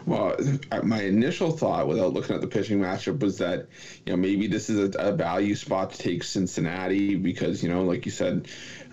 Well, 0.05 0.35
my 0.83 1.03
initial 1.03 1.51
thought, 1.51 1.87
without 1.87 2.13
looking 2.13 2.33
at 2.33 2.41
the 2.41 2.47
pitching 2.47 2.79
matchup, 2.79 3.19
was 3.19 3.37
that 3.37 3.67
you 4.05 4.13
know 4.13 4.17
maybe 4.17 4.47
this 4.47 4.71
is 4.71 4.95
a, 4.95 4.99
a 4.99 5.11
value 5.11 5.53
spot 5.53 5.91
to 5.91 5.97
take 5.99 6.23
Cincinnati 6.23 7.15
because 7.15 7.61
you 7.61 7.69
know, 7.69 7.83
like 7.83 8.05
you 8.05 8.11
said, 8.11 8.47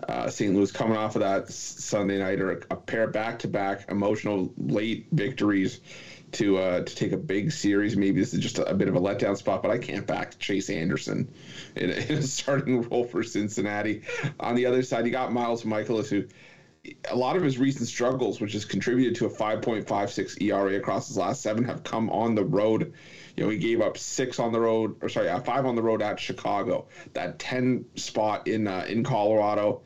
uh, 0.07 0.29
St. 0.29 0.55
Louis 0.55 0.71
coming 0.71 0.99
off 0.99 1.17
of 1.17 1.21
that 1.21 1.49
Sunday 1.51 2.19
night 2.19 2.41
or 2.41 2.61
a, 2.71 2.77
pair 2.77 3.07
back-to-back 3.07 3.91
emotional 3.91 4.53
late 4.59 5.07
victories 5.11 5.81
to 6.33 6.59
uh, 6.59 6.83
to 6.83 6.95
take 6.95 7.13
a 7.13 7.17
big 7.17 7.51
series. 7.51 7.97
Maybe 7.97 8.21
this 8.21 8.35
is 8.35 8.41
just 8.41 8.59
a, 8.59 8.69
a, 8.69 8.75
bit 8.75 8.89
of 8.89 8.95
a 8.95 9.01
letdown 9.01 9.39
spot, 9.39 9.63
but 9.63 9.71
I 9.71 9.79
can't 9.79 10.07
back 10.07 10.39
Chase 10.39 10.69
Anderson 10.69 11.33
in 11.77 11.91
a, 11.91 11.95
in 12.13 12.19
a 12.19 12.23
starting 12.23 12.83
role 12.83 13.05
for 13.05 13.23
Cincinnati. 13.23 14.03
On 14.39 14.55
the 14.55 14.67
other 14.67 14.83
side, 14.83 15.07
you 15.07 15.13
got 15.13 15.33
Miles 15.33 15.63
Mikolas 15.63 16.09
who 16.09 16.27
a 17.11 17.17
lot 17.17 17.37
of 17.37 17.43
his 17.43 17.59
recent 17.59 17.89
struggles, 17.89 18.41
which 18.41 18.53
has 18.53 18.65
contributed 18.65 19.15
to 19.17 19.27
a 19.27 19.31
5.56 19.31 20.43
ERA 20.43 20.77
across 20.77 21.09
his 21.09 21.17
last 21.17 21.43
seven, 21.43 21.65
have 21.65 21.83
come 21.85 22.11
on 22.11 22.35
the 22.35 22.45
road. 22.45 22.93
You 23.37 23.45
know, 23.45 23.51
he 23.51 23.59
gave 23.59 23.81
up 23.81 23.99
six 23.99 24.39
on 24.39 24.53
the 24.53 24.61
road, 24.61 24.97
or 25.03 25.09
sorry, 25.09 25.29
uh, 25.29 25.41
five 25.41 25.67
on 25.67 25.77
the 25.77 25.83
road 25.83 26.03
at 26.03 26.19
Chicago, 26.19 26.87
that 27.13 27.39
10 27.39 27.85
spot 27.97 28.47
in 28.49 28.67
uh, 28.67 28.85
in 28.89 29.05
Colorado, 29.05 29.83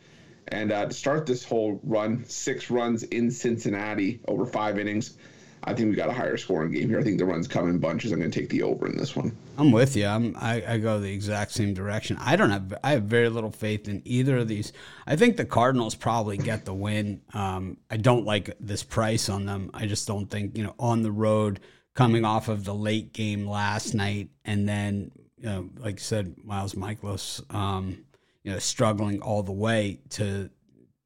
and 0.49 0.73
uh, 0.73 0.87
to 0.87 0.93
start 0.93 1.27
this 1.27 1.45
whole 1.45 1.81
run, 1.83 2.25
six 2.27 2.71
runs 2.71 3.03
in 3.05 3.31
Cincinnati 3.31 4.21
over 4.27 4.47
five 4.47 4.79
innings. 4.79 5.17
I 5.65 5.75
think 5.75 5.91
we 5.91 5.97
got 5.97 6.09
a 6.09 6.13
higher 6.13 6.37
scoring 6.37 6.73
game 6.73 6.89
here. 6.89 6.99
I 6.99 7.03
think 7.03 7.19
the 7.19 7.25
runs 7.25 7.47
come 7.47 7.69
in 7.69 7.79
bunches. 7.79 8.13
I'm 8.13 8.19
going 8.19 8.31
to 8.31 8.41
take 8.41 8.49
the 8.49 8.63
over 8.63 8.87
in 8.87 8.97
this 8.97 9.15
one. 9.15 9.37
I'm 9.59 9.73
with 9.73 9.95
you. 9.95 10.07
I'm, 10.07 10.35
I, 10.39 10.63
I 10.67 10.79
go 10.79 10.99
the 10.99 11.13
exact 11.13 11.53
same 11.53 11.75
direction. 11.75 12.17
I 12.19 12.37
don't 12.37 12.51
have 12.51 12.75
I 12.83 12.93
have 12.93 13.05
very 13.05 13.29
little 13.29 13.51
faith 13.51 13.87
in 13.89 14.01
either 14.05 14.39
of 14.39 14.49
these. 14.49 14.73
I 15.07 15.17
think 15.17 15.37
the 15.37 15.45
Cardinals 15.45 15.95
probably 15.95 16.39
get 16.39 16.65
the 16.65 16.75
win. 16.75 17.21
Um, 17.35 17.77
I 17.91 17.99
don't 17.99 18.25
like 18.25 18.57
this 18.59 18.83
price 18.83 19.29
on 19.29 19.45
them. 19.45 19.71
I 19.75 19.87
just 19.87 20.07
don't 20.07 20.31
think 20.31 20.57
you 20.57 20.65
know 20.65 20.75
on 20.79 21.03
the 21.03 21.13
road 21.13 21.61
coming 21.95 22.25
off 22.25 22.49
of 22.49 22.65
the 22.65 22.75
late 22.75 23.13
game 23.13 23.47
last 23.47 23.93
night, 23.95 24.31
and 24.45 24.67
then 24.69 25.13
you 25.37 25.47
know, 25.47 25.71
like 25.79 25.97
I 25.97 26.03
said, 26.03 26.37
Miles 26.43 26.75
Mikolas, 26.75 27.43
um, 27.55 28.05
you 28.45 28.53
know, 28.53 28.59
struggling 28.59 29.21
all 29.21 29.43
the 29.43 29.53
way 29.53 30.01
to 30.11 30.49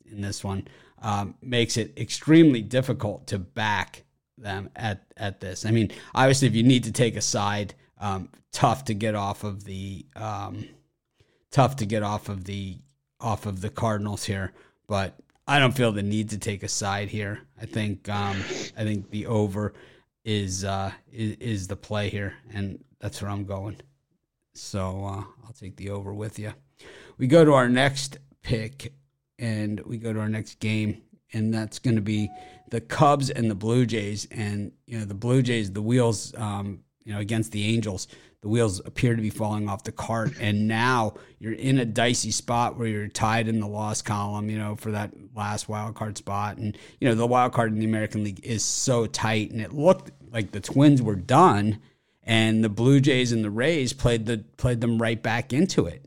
in 0.07 0.21
this 0.21 0.45
one 0.45 0.69
um, 1.03 1.35
makes 1.43 1.77
it 1.77 1.93
extremely 1.99 2.63
difficult 2.63 3.27
to 3.29 3.39
back 3.39 4.05
them 4.39 4.71
at 4.77 5.05
at 5.17 5.41
this. 5.41 5.65
I 5.65 5.71
mean, 5.71 5.91
obviously, 6.15 6.49
if 6.49 6.55
you 6.55 6.63
need 6.63 6.85
to 6.85 6.93
take 6.93 7.17
a 7.17 7.21
side, 7.21 7.75
um, 7.99 8.29
tough 8.53 8.85
to 8.87 8.95
get 8.95 9.15
off 9.15 9.45
of 9.45 9.65
the 9.65 10.07
um, 10.17 10.69
tough 11.51 11.77
to 11.77 11.87
get 11.87 12.03
off 12.03 12.29
of 12.29 12.45
the 12.45 12.79
off 13.21 13.47
of 13.47 13.61
the 13.61 13.71
Cardinals 13.71 14.25
here, 14.25 14.53
but 14.87 15.19
I 15.47 15.59
don't 15.59 15.77
feel 15.77 15.93
the 15.93 16.03
need 16.03 16.31
to 16.31 16.39
take 16.39 16.63
a 16.63 16.69
side 16.69 17.09
here. 17.09 17.41
I 17.61 17.67
think 17.67 18.09
um, 18.09 18.37
I 18.77 18.85
think 18.85 19.11
the 19.11 19.27
over 19.27 19.75
is, 20.25 20.65
uh, 20.65 20.93
is 21.13 21.37
is 21.37 21.69
the 21.69 21.77
play 21.77 22.09
here, 22.09 22.35
and 22.53 22.83
that's 22.99 23.21
where 23.21 23.31
I'm 23.31 23.45
going. 23.45 23.77
So 24.55 25.05
uh, 25.05 25.25
I'll 25.45 25.53
take 25.59 25.77
the 25.77 25.91
over 25.91 26.15
with 26.15 26.39
you. 26.39 26.53
We 27.19 27.27
go 27.27 27.45
to 27.45 27.53
our 27.53 27.69
next 27.69 28.19
pick, 28.43 28.93
and 29.39 29.81
we 29.81 29.99
go 29.99 30.13
to 30.13 30.21
our 30.21 30.29
next 30.29 30.61
game, 30.61 31.03
and 31.33 31.53
that's 31.53 31.79
going 31.79 31.97
to 31.97 32.03
be 32.03 32.31
the 32.69 32.81
Cubs 32.81 33.31
and 33.31 33.51
the 33.51 33.55
Blue 33.55 33.87
Jays. 33.87 34.27
And 34.31 34.73
you 34.87 34.99
know, 34.99 35.05
the 35.05 35.15
Blue 35.15 35.43
Jays, 35.43 35.73
the 35.73 35.83
wheels, 35.83 36.35
um, 36.37 36.81
you 37.05 37.13
know, 37.13 37.21
against 37.21 37.53
the 37.53 37.65
Angels, 37.65 38.09
the 38.45 38.49
wheels 38.49 38.81
appear 38.85 39.17
to 39.17 39.23
be 39.23 39.31
falling 39.31 39.71
off 39.71 39.85
the 39.85 39.93
cart, 39.93 40.35
and 40.39 40.69
now 40.69 41.15
you're 41.39 41.55
in 41.55 41.79
a 41.79 41.85
dicey 41.87 42.31
spot 42.31 42.79
where 42.79 42.87
you're 42.87 43.09
tied 43.09 43.49
in 43.49 43.59
the 43.59 43.67
loss 43.67 44.03
column, 44.03 44.51
you 44.51 44.59
know, 44.59 44.77
for 44.77 44.91
that 44.91 45.13
last 45.35 45.67
wild 45.67 45.95
card 45.95 46.19
spot. 46.19 46.59
And 46.59 46.77
you 47.01 47.09
know, 47.09 47.15
the 47.15 47.27
wild 47.27 47.55
card 47.55 47.73
in 47.73 47.79
the 47.79 47.87
American 47.87 48.23
League 48.23 48.45
is 48.45 48.63
so 48.63 49.07
tight, 49.07 49.51
and 49.51 49.63
it 49.63 49.73
looked 49.73 50.11
like 50.31 50.51
the 50.51 50.61
Twins 50.61 51.01
were 51.01 51.17
done, 51.17 51.81
and 52.23 52.63
the 52.63 52.69
Blue 52.69 53.01
Jays 53.01 53.33
and 53.33 53.43
the 53.43 53.51
Rays 53.51 53.95
played 53.95 54.27
the 54.27 54.45
played 54.59 54.83
them 54.83 55.01
right 55.01 55.23
back 55.23 55.55
into 55.55 55.87
it 55.87 56.05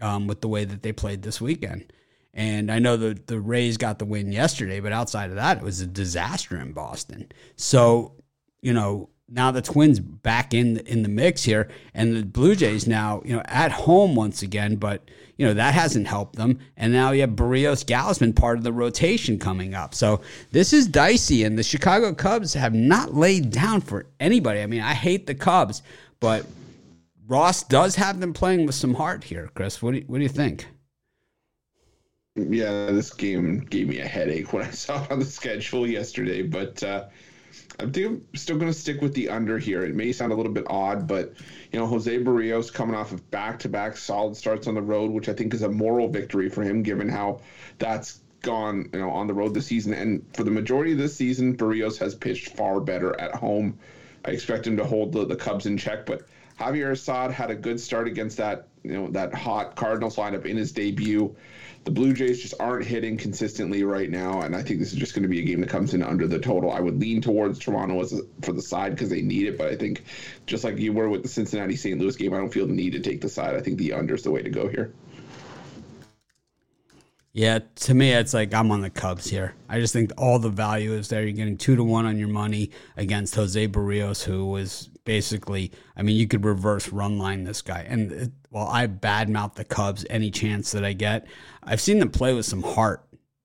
um, 0.00 0.28
with 0.28 0.40
the 0.40 0.48
way 0.48 0.64
that 0.64 0.82
they 0.82 0.92
played 0.92 1.22
this 1.22 1.40
weekend. 1.40 1.92
And 2.34 2.70
I 2.70 2.78
know 2.78 2.96
the 2.96 3.18
the 3.26 3.40
Rays 3.40 3.76
got 3.76 3.98
the 3.98 4.04
win 4.04 4.32
yesterday, 4.32 4.80
but 4.80 4.92
outside 4.92 5.30
of 5.30 5.36
that, 5.36 5.58
it 5.58 5.62
was 5.62 5.80
a 5.80 5.86
disaster 5.86 6.58
in 6.58 6.72
Boston. 6.72 7.30
So, 7.56 8.14
you 8.62 8.72
know, 8.72 9.10
now 9.28 9.50
the 9.50 9.62
Twins 9.62 10.00
back 10.00 10.54
in 10.54 10.78
in 10.78 11.02
the 11.02 11.08
mix 11.08 11.44
here, 11.44 11.68
and 11.92 12.16
the 12.16 12.24
Blue 12.24 12.54
Jays 12.54 12.86
now, 12.86 13.22
you 13.24 13.36
know, 13.36 13.42
at 13.44 13.72
home 13.72 14.14
once 14.14 14.42
again, 14.42 14.76
but 14.76 15.10
you 15.36 15.46
know 15.46 15.54
that 15.54 15.74
hasn't 15.74 16.06
helped 16.06 16.36
them. 16.36 16.58
And 16.76 16.92
now 16.92 17.10
you 17.10 17.20
have 17.20 17.30
Berrios 17.30 17.84
Gausman 17.84 18.34
part 18.34 18.56
of 18.58 18.64
the 18.64 18.72
rotation 18.72 19.38
coming 19.38 19.74
up. 19.74 19.94
So 19.94 20.22
this 20.52 20.72
is 20.72 20.86
dicey, 20.86 21.44
and 21.44 21.58
the 21.58 21.62
Chicago 21.62 22.14
Cubs 22.14 22.54
have 22.54 22.74
not 22.74 23.14
laid 23.14 23.50
down 23.50 23.82
for 23.82 24.06
anybody. 24.20 24.60
I 24.60 24.66
mean, 24.66 24.82
I 24.82 24.94
hate 24.94 25.26
the 25.26 25.34
Cubs, 25.34 25.82
but 26.18 26.46
Ross 27.26 27.62
does 27.62 27.96
have 27.96 28.20
them 28.20 28.32
playing 28.32 28.66
with 28.66 28.74
some 28.74 28.94
heart 28.94 29.24
here. 29.24 29.50
Chris, 29.54 29.82
what 29.82 29.92
do 29.92 29.98
you, 29.98 30.04
what 30.06 30.18
do 30.18 30.22
you 30.22 30.28
think? 30.28 30.66
Yeah, 32.34 32.86
this 32.86 33.12
game 33.12 33.58
gave 33.58 33.88
me 33.88 33.98
a 33.98 34.06
headache 34.06 34.54
when 34.54 34.64
I 34.64 34.70
saw 34.70 35.04
it 35.04 35.10
on 35.10 35.18
the 35.18 35.24
schedule 35.24 35.86
yesterday, 35.86 36.40
but 36.40 36.82
uh, 36.82 37.08
I'm 37.78 37.92
still 38.34 38.56
going 38.56 38.72
to 38.72 38.78
stick 38.78 39.02
with 39.02 39.12
the 39.12 39.28
under 39.28 39.58
here. 39.58 39.84
It 39.84 39.94
may 39.94 40.12
sound 40.12 40.32
a 40.32 40.34
little 40.34 40.52
bit 40.52 40.64
odd, 40.68 41.06
but 41.06 41.34
you 41.72 41.78
know, 41.78 41.86
Jose 41.86 42.24
Berrios 42.24 42.72
coming 42.72 42.96
off 42.96 43.12
of 43.12 43.30
back-to-back 43.30 43.98
solid 43.98 44.34
starts 44.34 44.66
on 44.66 44.74
the 44.74 44.80
road, 44.80 45.10
which 45.10 45.28
I 45.28 45.34
think 45.34 45.52
is 45.52 45.60
a 45.60 45.68
moral 45.68 46.08
victory 46.08 46.48
for 46.48 46.62
him, 46.62 46.82
given 46.82 47.06
how 47.06 47.42
that's 47.78 48.22
gone, 48.40 48.88
you 48.94 49.00
know, 49.00 49.10
on 49.10 49.26
the 49.26 49.34
road 49.34 49.52
this 49.52 49.66
season. 49.66 49.92
And 49.92 50.24
for 50.34 50.42
the 50.42 50.50
majority 50.50 50.92
of 50.92 50.98
this 50.98 51.14
season, 51.14 51.54
Berrios 51.54 51.98
has 51.98 52.14
pitched 52.14 52.56
far 52.56 52.80
better 52.80 53.18
at 53.20 53.34
home. 53.34 53.78
I 54.24 54.30
expect 54.30 54.66
him 54.66 54.78
to 54.78 54.84
hold 54.84 55.12
the, 55.12 55.26
the 55.26 55.36
Cubs 55.36 55.66
in 55.66 55.76
check, 55.76 56.06
but 56.06 56.26
Javier 56.58 56.92
Assad 56.92 57.30
had 57.30 57.50
a 57.50 57.54
good 57.54 57.78
start 57.78 58.06
against 58.08 58.38
that, 58.38 58.68
you 58.82 58.92
know, 58.92 59.08
that 59.08 59.34
hot 59.34 59.76
Cardinals 59.76 60.16
lineup 60.16 60.44
in 60.44 60.56
his 60.56 60.72
debut 60.72 61.34
the 61.84 61.90
Blue 61.90 62.12
Jays 62.12 62.40
just 62.40 62.54
aren't 62.60 62.84
hitting 62.84 63.16
consistently 63.16 63.82
right 63.82 64.08
now, 64.08 64.42
and 64.42 64.54
I 64.54 64.62
think 64.62 64.78
this 64.78 64.92
is 64.92 64.98
just 64.98 65.14
going 65.14 65.24
to 65.24 65.28
be 65.28 65.40
a 65.40 65.44
game 65.44 65.60
that 65.60 65.70
comes 65.70 65.94
in 65.94 66.02
under 66.02 66.28
the 66.28 66.38
total. 66.38 66.70
I 66.70 66.78
would 66.78 67.00
lean 67.00 67.20
towards 67.20 67.58
Toronto 67.58 68.00
as 68.00 68.12
a, 68.12 68.20
for 68.42 68.52
the 68.52 68.62
side 68.62 68.92
because 68.92 69.10
they 69.10 69.22
need 69.22 69.48
it, 69.48 69.58
but 69.58 69.68
I 69.68 69.74
think 69.74 70.04
just 70.46 70.62
like 70.62 70.78
you 70.78 70.92
were 70.92 71.08
with 71.08 71.22
the 71.22 71.28
Cincinnati 71.28 71.74
St. 71.74 72.00
Louis 72.00 72.14
game, 72.14 72.34
I 72.34 72.38
don't 72.38 72.52
feel 72.52 72.66
the 72.66 72.72
need 72.72 72.92
to 72.92 73.00
take 73.00 73.20
the 73.20 73.28
side. 73.28 73.56
I 73.56 73.60
think 73.60 73.78
the 73.78 73.92
under 73.94 74.14
is 74.14 74.22
the 74.22 74.30
way 74.30 74.42
to 74.42 74.50
go 74.50 74.68
here. 74.68 74.92
Yeah, 77.32 77.60
to 77.76 77.94
me, 77.94 78.12
it's 78.12 78.34
like 78.34 78.54
I'm 78.54 78.70
on 78.70 78.82
the 78.82 78.90
Cubs 78.90 79.28
here. 79.28 79.54
I 79.68 79.80
just 79.80 79.92
think 79.92 80.12
all 80.18 80.38
the 80.38 80.50
value 80.50 80.92
is 80.92 81.08
there. 81.08 81.22
You're 81.22 81.32
getting 81.32 81.56
two 81.56 81.74
to 81.76 81.82
one 81.82 82.04
on 82.06 82.18
your 82.18 82.28
money 82.28 82.70
against 82.96 83.34
Jose 83.34 83.68
Berrios, 83.68 84.22
who 84.22 84.46
was 84.46 84.90
basically, 85.04 85.72
I 85.96 86.02
mean, 86.02 86.16
you 86.16 86.26
could 86.26 86.44
reverse 86.44 86.88
run 86.88 87.18
line 87.18 87.44
this 87.44 87.62
guy. 87.62 87.84
And 87.88 88.12
it, 88.12 88.32
while 88.50 88.68
I 88.68 88.86
badmouth 88.86 89.54
the 89.54 89.64
Cubs 89.64 90.04
any 90.10 90.30
chance 90.30 90.72
that 90.72 90.84
I 90.84 90.92
get, 90.92 91.26
I've 91.62 91.80
seen 91.80 91.98
them 91.98 92.10
play 92.10 92.34
with 92.34 92.46
some 92.46 92.62
heart. 92.62 93.04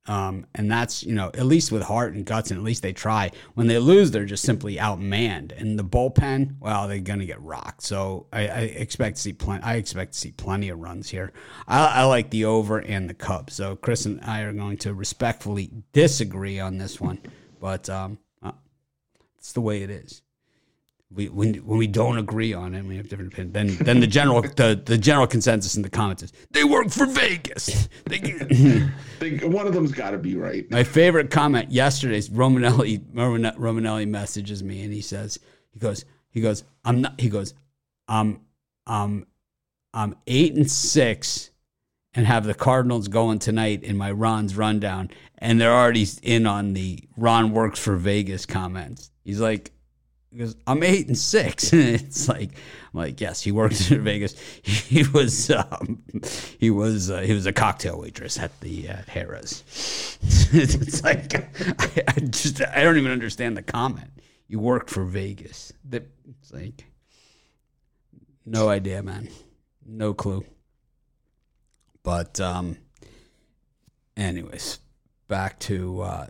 Um, 0.09 0.45
and 0.55 0.71
that's, 0.71 1.03
you 1.03 1.13
know, 1.13 1.27
at 1.33 1.45
least 1.45 1.69
with 1.69 1.83
heart 1.83 2.13
and 2.13 2.25
guts, 2.25 2.49
and 2.49 2.57
at 2.57 2.63
least 2.63 2.81
they 2.81 2.93
try. 2.93 3.31
When 3.55 3.67
they 3.67 3.77
lose, 3.77 4.11
they're 4.11 4.23
just 4.23 4.45
simply 4.45 4.77
outmanned. 4.77 5.51
And 5.59 5.77
the 5.77 5.83
bullpen, 5.83 6.55
well, 6.61 6.87
they're 6.87 6.99
going 6.99 7.19
to 7.19 7.25
get 7.25 7.41
rocked. 7.41 7.83
So 7.83 8.27
I, 8.31 8.47
I, 8.47 8.59
expect 8.61 9.17
to 9.17 9.21
see 9.21 9.33
plenty. 9.33 9.63
I 9.63 9.75
expect 9.75 10.13
to 10.13 10.19
see 10.19 10.31
plenty 10.31 10.69
of 10.69 10.79
runs 10.79 11.09
here. 11.09 11.33
I, 11.67 11.87
I 11.87 12.03
like 12.05 12.29
the 12.29 12.45
over 12.45 12.77
and 12.77 13.09
the 13.09 13.13
Cubs. 13.13 13.55
So 13.55 13.75
Chris 13.75 14.05
and 14.05 14.21
I 14.23 14.43
are 14.43 14.53
going 14.53 14.77
to 14.77 14.93
respectfully 14.93 15.71
disagree 15.91 16.57
on 16.57 16.77
this 16.77 17.01
one, 17.01 17.19
but 17.59 17.89
um, 17.89 18.17
uh, 18.41 18.53
it's 19.37 19.51
the 19.51 19.61
way 19.61 19.83
it 19.83 19.89
is 19.89 20.21
we 21.13 21.29
when 21.29 21.55
when 21.55 21.77
we 21.77 21.87
don't 21.87 22.17
agree 22.17 22.53
on 22.53 22.75
it, 22.75 22.83
we 22.83 22.97
have 22.97 23.07
different 23.07 23.33
opinions. 23.33 23.53
Then 23.53 23.85
then 23.85 23.99
the 24.01 24.07
general 24.07 24.41
the, 24.41 24.81
the 24.83 24.97
general 24.97 25.25
consensus 25.25 25.75
in 25.75 25.81
the 25.81 25.89
comments 25.89 26.23
is 26.23 26.33
they 26.51 26.63
work 26.65 26.89
for 26.89 27.05
Vegas. 27.05 27.87
They, 28.05 28.19
one 29.47 29.67
of 29.67 29.73
them's 29.73 29.93
got 29.93 30.11
to 30.11 30.17
be 30.17 30.35
right. 30.35 30.69
My 30.69 30.83
favorite 30.83 31.31
comment 31.31 31.71
yesterday's 31.71 32.29
Romanelli 32.29 32.99
Romanelli 33.13 34.07
messages 34.07 34.61
me 34.63 34.83
and 34.83 34.93
he 34.93 35.01
says 35.01 35.39
he 35.71 35.79
goes 35.79 36.03
he 36.29 36.41
goes 36.41 36.65
I'm 36.83 37.01
not 37.01 37.19
he 37.19 37.29
goes 37.29 37.53
I'm 38.09 38.41
I'm 38.85 39.27
I'm 39.93 40.15
eight 40.27 40.55
and 40.55 40.69
six 40.69 41.51
and 42.13 42.25
have 42.25 42.43
the 42.43 42.53
Cardinals 42.53 43.07
going 43.07 43.39
tonight 43.39 43.83
in 43.83 43.95
my 43.95 44.11
Ron's 44.11 44.57
rundown 44.57 45.09
and 45.37 45.61
they're 45.61 45.73
already 45.73 46.05
in 46.21 46.45
on 46.45 46.73
the 46.73 46.99
Ron 47.15 47.51
works 47.51 47.79
for 47.79 47.95
Vegas 47.95 48.45
comments. 48.45 49.09
He's 49.23 49.39
like 49.39 49.71
because 50.31 50.55
I'm 50.65 50.83
eight 50.83 51.07
and 51.07 51.17
six. 51.17 51.71
and 51.73 51.81
it's 52.01 52.27
like, 52.27 52.51
I'm 52.51 52.99
like, 52.99 53.21
yes, 53.21 53.41
he 53.41 53.51
worked 53.51 53.91
in 53.91 54.03
Vegas. 54.03 54.37
He 54.63 55.03
was, 55.03 55.49
um, 55.49 56.03
he 56.59 56.69
was, 56.69 57.09
uh, 57.09 57.21
he 57.21 57.33
was 57.33 57.45
a 57.45 57.53
cocktail 57.53 57.99
waitress 57.99 58.37
at 58.39 58.57
the 58.61 58.89
uh, 58.89 58.97
Harrah's. 59.07 59.63
it's 60.53 61.03
like, 61.03 61.35
I, 61.35 62.03
I, 62.07 62.19
just, 62.19 62.61
I 62.61 62.83
don't 62.83 62.97
even 62.97 63.11
understand 63.11 63.57
the 63.57 63.63
comment. 63.63 64.11
You 64.47 64.59
worked 64.59 64.89
for 64.89 65.03
Vegas. 65.03 65.73
It's 65.91 66.53
like, 66.53 66.85
no 68.45 68.69
idea, 68.69 69.03
man, 69.03 69.27
no 69.85 70.13
clue. 70.13 70.45
But, 72.03 72.39
um, 72.39 72.77
anyways, 74.15 74.79
back 75.27 75.59
to 75.59 76.01
uh, 76.01 76.27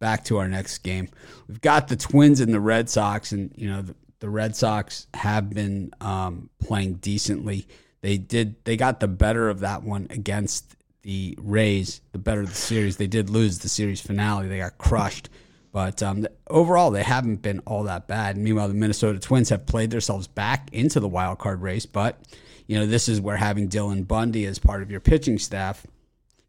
back 0.00 0.24
to 0.24 0.38
our 0.38 0.48
next 0.48 0.78
game. 0.78 1.08
We've 1.46 1.60
got 1.60 1.86
the 1.86 1.96
Twins 1.96 2.40
and 2.40 2.52
the 2.52 2.60
Red 2.60 2.90
Sox, 2.90 3.30
and 3.30 3.52
you 3.54 3.70
know 3.70 3.82
the, 3.82 3.94
the 4.18 4.28
Red 4.28 4.56
Sox 4.56 5.06
have 5.14 5.50
been 5.50 5.92
um, 6.00 6.50
playing 6.60 6.94
decently. 6.94 7.68
They 8.00 8.18
did 8.18 8.56
they 8.64 8.76
got 8.76 8.98
the 8.98 9.08
better 9.08 9.48
of 9.48 9.60
that 9.60 9.84
one 9.84 10.08
against 10.10 10.74
the 11.02 11.38
Rays, 11.40 12.00
the 12.12 12.18
better 12.18 12.40
of 12.40 12.48
the 12.48 12.54
series. 12.54 12.96
They 12.96 13.06
did 13.06 13.30
lose 13.30 13.60
the 13.60 13.68
series 13.68 14.00
finale. 14.00 14.48
They 14.48 14.58
got 14.58 14.78
crushed. 14.78 15.28
But 15.72 16.02
um, 16.02 16.26
overall, 16.48 16.90
they 16.90 17.04
haven't 17.04 17.42
been 17.42 17.60
all 17.60 17.84
that 17.84 18.08
bad. 18.08 18.36
Meanwhile, 18.36 18.68
the 18.68 18.74
Minnesota 18.74 19.20
Twins 19.20 19.50
have 19.50 19.66
played 19.66 19.90
themselves 19.90 20.26
back 20.26 20.68
into 20.72 20.98
the 20.98 21.06
wild 21.06 21.38
card 21.38 21.62
race. 21.62 21.86
But 21.86 22.18
you 22.66 22.78
know, 22.78 22.86
this 22.86 23.08
is 23.08 23.20
where 23.20 23.36
having 23.36 23.68
Dylan 23.68 24.06
Bundy 24.06 24.46
as 24.46 24.58
part 24.58 24.82
of 24.82 24.90
your 24.90 25.00
pitching 25.00 25.38
staff, 25.38 25.86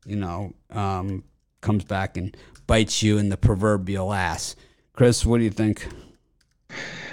you 0.05 0.15
know, 0.15 0.53
um, 0.71 1.23
comes 1.61 1.83
back 1.83 2.17
and 2.17 2.35
bites 2.71 3.03
you 3.03 3.17
in 3.17 3.27
the 3.27 3.35
proverbial 3.35 4.13
ass. 4.13 4.55
Chris, 4.93 5.25
what 5.25 5.39
do 5.39 5.43
you 5.43 5.49
think? 5.49 5.85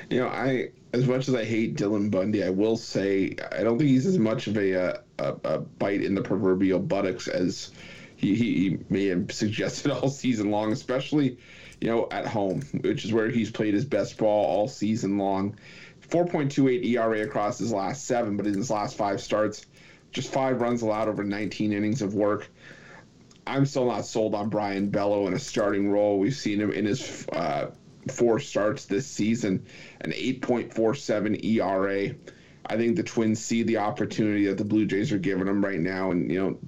You 0.08 0.20
know, 0.20 0.28
I 0.28 0.68
as 0.92 1.08
much 1.08 1.26
as 1.26 1.34
I 1.34 1.44
hate 1.44 1.74
Dylan 1.74 2.12
Bundy, 2.12 2.44
I 2.44 2.50
will 2.50 2.76
say 2.76 3.34
I 3.50 3.64
don't 3.64 3.76
think 3.76 3.90
he's 3.90 4.06
as 4.06 4.20
much 4.20 4.46
of 4.46 4.56
a 4.56 4.80
uh, 4.80 4.98
a, 5.18 5.34
a 5.42 5.58
bite 5.58 6.00
in 6.00 6.14
the 6.14 6.22
proverbial 6.22 6.78
buttocks 6.78 7.26
as 7.26 7.72
he, 8.14 8.36
he 8.36 8.78
may 8.88 9.06
have 9.06 9.32
suggested 9.32 9.90
all 9.90 10.08
season 10.08 10.52
long, 10.52 10.70
especially 10.70 11.36
you 11.80 11.88
know 11.88 12.06
at 12.12 12.24
home, 12.24 12.62
which 12.82 13.04
is 13.04 13.12
where 13.12 13.28
he's 13.28 13.50
played 13.50 13.74
his 13.74 13.84
best 13.84 14.16
ball 14.16 14.46
all 14.46 14.68
season 14.68 15.18
long. 15.18 15.56
4.28 16.08 16.86
ERA 16.86 17.22
across 17.22 17.58
his 17.58 17.72
last 17.72 18.06
seven, 18.06 18.36
but 18.36 18.46
in 18.46 18.54
his 18.54 18.70
last 18.70 18.96
five 18.96 19.20
starts, 19.20 19.66
just 20.12 20.32
five 20.32 20.60
runs 20.60 20.82
allowed 20.82 21.08
over 21.08 21.24
19 21.24 21.72
innings 21.72 22.00
of 22.00 22.14
work. 22.14 22.48
I'm 23.48 23.66
still 23.66 23.86
not 23.86 24.04
sold 24.04 24.34
on 24.34 24.48
Brayan 24.48 24.90
Bello 24.90 25.26
in 25.26 25.34
a 25.34 25.38
starting 25.38 25.90
role. 25.90 26.18
We've 26.18 26.34
seen 26.34 26.60
him 26.60 26.70
in 26.70 26.84
his 26.84 27.26
uh, 27.32 27.70
four 28.10 28.38
starts 28.38 28.84
this 28.84 29.06
season, 29.06 29.64
an 30.02 30.12
8.47 30.12 31.44
ERA. 31.44 32.14
I 32.66 32.76
think 32.76 32.96
the 32.96 33.02
Twins 33.02 33.42
see 33.42 33.62
the 33.62 33.78
opportunity 33.78 34.46
that 34.46 34.58
the 34.58 34.64
Blue 34.64 34.84
Jays 34.84 35.10
are 35.12 35.18
giving 35.18 35.46
them 35.46 35.64
right 35.64 35.80
now, 35.80 36.10
and 36.10 36.30
you 36.30 36.38
know, 36.38 36.58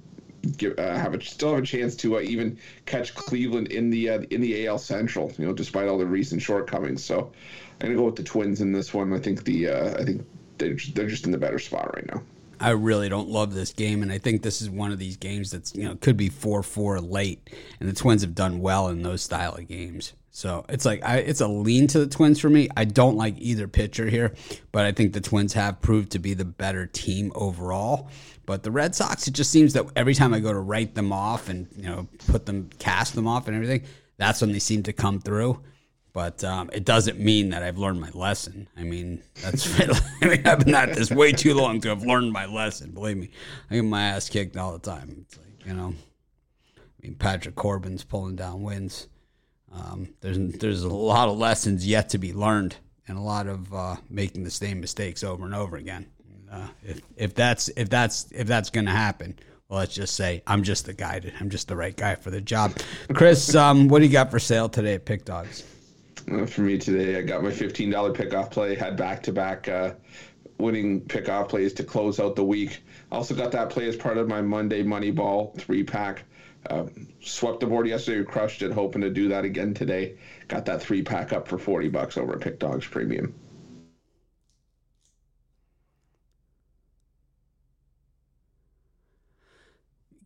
give, 0.57 0.79
uh, 0.79 0.97
have 0.97 1.13
a, 1.13 1.21
still 1.21 1.53
have 1.53 1.63
a 1.63 1.65
chance 1.65 1.95
to 1.97 2.17
uh, 2.17 2.21
even 2.21 2.57
catch 2.85 3.13
Cleveland 3.13 3.67
in 3.67 3.91
the 3.91 4.09
uh, 4.09 4.21
in 4.31 4.41
the 4.41 4.65
AL 4.65 4.79
Central. 4.79 5.31
You 5.37 5.45
know, 5.45 5.53
despite 5.53 5.87
all 5.87 5.99
the 5.99 6.05
recent 6.05 6.41
shortcomings. 6.41 7.03
So, 7.03 7.31
I'm 7.79 7.87
gonna 7.87 7.95
go 7.95 8.05
with 8.05 8.15
the 8.15 8.23
Twins 8.23 8.61
in 8.61 8.71
this 8.71 8.93
one. 8.93 9.13
I 9.13 9.19
think 9.19 9.43
the 9.43 9.69
uh, 9.69 9.99
I 9.99 10.03
think 10.03 10.25
they're 10.57 10.77
they're 10.93 11.07
just 11.07 11.25
in 11.25 11.31
the 11.31 11.37
better 11.37 11.59
spot 11.59 11.93
right 11.95 12.07
now. 12.07 12.23
I 12.61 12.69
really 12.71 13.09
don't 13.09 13.27
love 13.27 13.53
this 13.53 13.73
game, 13.73 14.03
and 14.03 14.11
I 14.11 14.19
think 14.19 14.43
this 14.43 14.61
is 14.61 14.69
one 14.69 14.91
of 14.91 14.99
these 14.99 15.17
games 15.17 15.51
that's 15.51 15.75
you 15.75 15.87
know 15.87 15.95
could 15.95 16.15
be 16.15 16.29
four 16.29 16.61
four 16.63 16.99
late, 17.01 17.49
and 17.79 17.89
the 17.89 17.93
Twins 17.93 18.21
have 18.21 18.35
done 18.35 18.61
well 18.61 18.87
in 18.87 19.01
those 19.01 19.23
style 19.23 19.55
of 19.55 19.67
games. 19.67 20.13
So 20.29 20.63
it's 20.69 20.85
like 20.85 21.03
I, 21.03 21.17
it's 21.17 21.41
a 21.41 21.47
lean 21.47 21.87
to 21.87 21.99
the 21.99 22.07
Twins 22.07 22.39
for 22.39 22.49
me. 22.49 22.69
I 22.77 22.85
don't 22.85 23.17
like 23.17 23.35
either 23.37 23.67
pitcher 23.67 24.07
here, 24.07 24.33
but 24.71 24.85
I 24.85 24.91
think 24.91 25.13
the 25.13 25.21
Twins 25.21 25.53
have 25.53 25.81
proved 25.81 26.11
to 26.11 26.19
be 26.19 26.33
the 26.33 26.45
better 26.45 26.85
team 26.85 27.31
overall. 27.35 28.09
But 28.45 28.63
the 28.63 28.71
Red 28.71 28.95
Sox, 28.95 29.27
it 29.27 29.33
just 29.33 29.51
seems 29.51 29.73
that 29.73 29.85
every 29.95 30.13
time 30.13 30.33
I 30.33 30.39
go 30.39 30.53
to 30.53 30.59
write 30.59 30.95
them 30.95 31.11
off 31.11 31.49
and 31.49 31.67
you 31.75 31.83
know 31.83 32.07
put 32.27 32.45
them, 32.45 32.69
cast 32.79 33.15
them 33.15 33.27
off 33.27 33.47
and 33.47 33.55
everything, 33.55 33.83
that's 34.17 34.39
when 34.39 34.51
they 34.51 34.59
seem 34.59 34.83
to 34.83 34.93
come 34.93 35.19
through. 35.19 35.61
But 36.13 36.43
um, 36.43 36.69
it 36.73 36.83
doesn't 36.83 37.19
mean 37.19 37.49
that 37.51 37.63
I've 37.63 37.77
learned 37.77 38.01
my 38.01 38.09
lesson. 38.09 38.67
I 38.75 38.83
mean, 38.83 39.23
that's 39.41 39.79
I 40.21 40.27
mean, 40.27 40.45
I've 40.45 40.65
been 40.65 40.75
at 40.75 40.93
this 40.93 41.09
way 41.09 41.31
too 41.31 41.53
long 41.53 41.79
to 41.81 41.89
have 41.89 42.03
learned 42.03 42.33
my 42.33 42.45
lesson. 42.45 42.91
Believe 42.91 43.17
me, 43.17 43.29
I 43.69 43.75
get 43.75 43.85
my 43.85 44.01
ass 44.01 44.27
kicked 44.27 44.57
all 44.57 44.73
the 44.73 44.79
time. 44.79 45.15
It's 45.21 45.37
like 45.37 45.65
you 45.65 45.73
know, 45.73 45.93
I 46.77 46.81
mean, 47.01 47.15
Patrick 47.15 47.55
Corbin's 47.55 48.03
pulling 48.03 48.35
down 48.35 48.61
wins. 48.61 49.07
Um, 49.73 50.09
there's 50.19 50.37
there's 50.37 50.83
a 50.83 50.89
lot 50.89 51.29
of 51.29 51.37
lessons 51.37 51.87
yet 51.87 52.09
to 52.09 52.17
be 52.17 52.33
learned, 52.33 52.75
and 53.07 53.17
a 53.17 53.21
lot 53.21 53.47
of 53.47 53.73
uh, 53.73 53.95
making 54.09 54.43
the 54.43 54.51
same 54.51 54.81
mistakes 54.81 55.23
over 55.23 55.45
and 55.45 55.55
over 55.55 55.77
again. 55.77 56.07
Uh, 56.51 56.67
if 56.83 57.01
if 57.15 57.33
that's 57.33 57.69
if 57.77 57.89
that's 57.89 58.29
if 58.33 58.47
that's 58.47 58.69
going 58.69 58.85
to 58.85 58.91
happen, 58.91 59.39
well, 59.69 59.79
let's 59.79 59.95
just 59.95 60.15
say 60.15 60.43
I'm 60.45 60.63
just 60.63 60.85
the 60.85 60.93
guy. 60.93 61.21
I'm 61.39 61.49
just 61.49 61.69
the 61.69 61.77
right 61.77 61.95
guy 61.95 62.15
for 62.15 62.31
the 62.31 62.41
job. 62.41 62.73
Chris, 63.13 63.55
um, 63.55 63.87
what 63.87 63.99
do 63.99 64.05
you 64.05 64.11
got 64.11 64.29
for 64.29 64.39
sale 64.39 64.67
today 64.67 64.95
at 64.95 65.05
Pick 65.05 65.23
Dogs? 65.23 65.63
Uh, 66.29 66.45
for 66.45 66.61
me 66.61 66.77
today, 66.77 67.17
I 67.17 67.21
got 67.21 67.43
my 67.43 67.51
fifteen 67.51 67.89
dollar 67.89 68.13
pickoff 68.13 68.51
play. 68.51 68.75
Had 68.75 68.97
back 68.97 69.23
to 69.23 69.31
back 69.31 69.69
winning 70.57 71.01
pickoff 71.01 71.49
plays 71.49 71.73
to 71.73 71.83
close 71.83 72.19
out 72.19 72.35
the 72.35 72.43
week. 72.43 72.83
Also 73.11 73.33
got 73.33 73.51
that 73.51 73.69
play 73.69 73.87
as 73.87 73.95
part 73.95 74.17
of 74.17 74.27
my 74.27 74.41
Monday 74.41 74.83
Money 74.83 75.11
Ball 75.11 75.53
three 75.57 75.83
pack. 75.83 76.23
Uh, 76.69 76.85
swept 77.21 77.59
the 77.59 77.65
board 77.65 77.87
yesterday, 77.87 78.23
crushed 78.23 78.61
it. 78.61 78.71
Hoping 78.71 79.01
to 79.01 79.09
do 79.09 79.27
that 79.29 79.43
again 79.43 79.73
today. 79.73 80.17
Got 80.47 80.65
that 80.65 80.81
three 80.81 81.01
pack 81.01 81.33
up 81.33 81.47
for 81.47 81.57
forty 81.57 81.87
bucks 81.87 82.17
over 82.17 82.33
at 82.33 82.41
Pick 82.41 82.59
Dogs 82.59 82.85
Premium. 82.85 83.33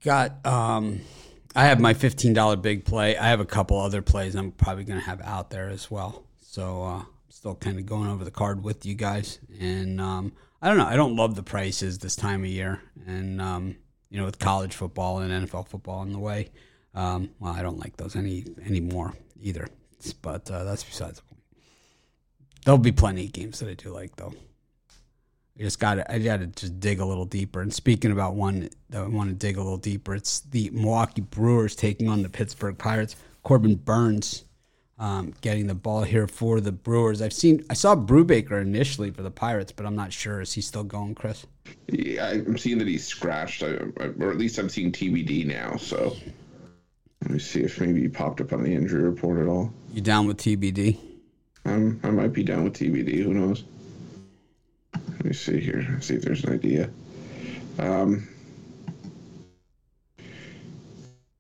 Got 0.04 0.46
um, 0.46 1.02
I 1.56 1.66
have 1.66 1.80
my 1.80 1.94
fifteen 1.94 2.34
dollar 2.34 2.56
big 2.56 2.86
play. 2.86 3.18
I 3.18 3.28
have 3.28 3.40
a 3.40 3.46
couple 3.46 3.80
other 3.80 4.02
plays 4.02 4.36
I'm 4.36 4.52
probably 4.52 4.84
going 4.84 5.00
to 5.00 5.06
have 5.06 5.22
out 5.22 5.50
there 5.50 5.70
as 5.70 5.90
well. 5.90 6.26
So 6.42 6.84
uh, 6.84 7.04
still 7.30 7.56
kind 7.56 7.80
of 7.80 7.86
going 7.86 8.10
over 8.10 8.24
the 8.24 8.32
card 8.32 8.64
with 8.64 8.86
you 8.86 8.94
guys, 8.96 9.40
and 9.60 10.02
um, 10.02 10.34
I 10.62 10.68
don't 10.68 10.78
know. 10.78 10.88
I 10.88 10.96
don't 10.96 11.16
love 11.16 11.36
the 11.36 11.44
prices 11.44 12.00
this 12.00 12.16
time 12.16 12.44
of 12.44 12.50
year, 12.50 12.82
and 13.06 13.42
um, 13.42 13.76
you 14.10 14.20
know, 14.20 14.26
with 14.26 14.40
college 14.40 14.74
football 14.74 15.20
and 15.20 15.48
NFL 15.48 15.68
football 15.68 16.04
in 16.04 16.12
the 16.12 16.20
way. 16.20 16.50
Um, 16.94 17.32
well, 17.40 17.54
I 17.54 17.62
don't 17.62 17.78
like 17.78 17.98
those 17.98 18.16
any 18.16 18.46
anymore 18.66 19.14
either. 19.42 19.68
But 20.22 20.50
uh, 20.52 20.64
that's 20.64 20.84
besides 20.84 21.20
the 21.20 21.24
point. 21.24 21.42
There'll 22.64 22.78
be 22.78 22.92
plenty 22.92 23.26
of 23.26 23.34
games 23.34 23.60
that 23.60 23.70
I 23.70 23.74
do 23.74 23.90
like 23.90 24.16
though. 24.16 24.34
I 25.58 25.64
just 25.64 25.80
got 25.80 25.96
to 25.96 26.12
I 26.12 26.20
got 26.20 26.38
to 26.38 26.48
just 26.48 26.80
dig 26.80 27.00
a 27.00 27.06
little 27.06 27.26
deeper. 27.26 27.62
And 27.62 27.74
speaking 27.74 28.12
about 28.12 28.36
one 28.36 28.70
that 28.90 29.04
I 29.04 29.08
want 29.08 29.30
to 29.30 29.36
dig 29.36 29.58
a 29.58 29.62
little 29.62 29.78
deeper, 29.78 30.13
it's 30.13 30.41
the 30.41 30.70
Milwaukee 30.72 31.22
Brewers 31.22 31.76
taking 31.76 32.10
on 32.10 32.24
the 32.24 32.30
Pittsburgh 32.30 32.78
Pirates. 32.78 33.15
Corbin 33.44 33.76
Burnes 33.76 34.44
um, 34.98 35.34
getting 35.41 35.68
the 35.68 35.76
ball 35.76 36.04
here 36.04 36.28
for 36.28 36.60
the 36.60 36.72
Brewers. 36.72 37.22
I've 37.22 37.34
seen 37.34 37.63
I 37.70 37.74
saw 37.74 37.96
Brubaker 37.96 38.62
initially 38.62 39.12
for 39.12 39.22
the 39.22 39.32
Pirates, 39.32 39.72
but 39.72 39.86
I'm 39.86 39.96
not 39.96 40.12
sure. 40.12 40.41
Is 40.41 40.54
he 40.54 40.62
still 40.62 40.84
going, 40.84 41.15
Chris? 41.15 41.46
Yeah, 41.88 42.28
I'm 42.28 42.58
seeing 42.58 42.78
that 42.80 42.88
he's 42.88 43.06
scratched, 43.06 43.63
or 43.63 43.94
at 44.00 44.38
least 44.38 44.58
I'm 44.58 44.70
seeing 44.70 44.91
TBD 44.91 45.46
now. 45.46 45.78
So 45.78 46.15
let 47.22 47.32
me 47.32 47.39
see 47.39 47.62
if 47.62 47.80
maybe 47.80 48.02
he 48.02 48.08
popped 48.08 48.41
up 48.41 48.54
on 48.54 48.63
the 48.63 48.74
injury 48.74 49.04
report 49.04 49.39
at 49.39 49.48
all. 49.48 49.74
You 49.91 50.02
down 50.02 50.28
with 50.28 50.38
TBD? 50.38 51.00
Um, 51.65 52.00
I 52.04 52.12
might 52.12 52.34
be 52.34 52.44
down 52.44 52.63
with 52.63 52.74
TBD. 52.74 53.24
Who 53.24 53.34
knows? 53.34 53.63
Let 54.95 55.25
me 55.25 55.34
see 55.34 55.60
here. 55.60 55.97
See 56.01 56.15
if 56.15 56.21
there's 56.21 56.43
an 56.43 56.53
idea. 56.53 56.89
Um, 57.79 58.27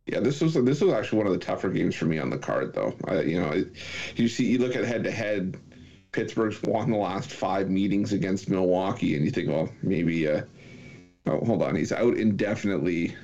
yeah, 0.05 0.19
this 0.19 0.41
was 0.41 0.53
this 0.53 0.81
was 0.81 0.93
actually 0.93 1.17
one 1.19 1.27
of 1.27 1.33
the 1.33 1.39
tougher 1.39 1.69
games 1.69 1.95
for 1.95 2.05
me 2.05 2.19
on 2.19 2.29
the 2.29 2.37
card, 2.37 2.73
though. 2.73 2.93
I, 3.07 3.21
you 3.21 3.41
know, 3.41 3.65
you 4.15 4.27
see, 4.27 4.45
you 4.45 4.59
look 4.59 4.75
at 4.75 4.83
head 4.83 5.03
to 5.05 5.11
head. 5.11 5.57
Pittsburgh's 6.11 6.61
won 6.63 6.91
the 6.91 6.97
last 6.97 7.29
five 7.29 7.69
meetings 7.69 8.13
against 8.13 8.49
Milwaukee, 8.49 9.15
and 9.15 9.25
you 9.25 9.31
think, 9.31 9.49
well, 9.49 9.69
maybe. 9.81 10.27
Uh, 10.27 10.43
oh, 11.25 11.43
hold 11.45 11.61
on, 11.61 11.75
he's 11.75 11.91
out 11.91 12.15
indefinitely 12.17 13.15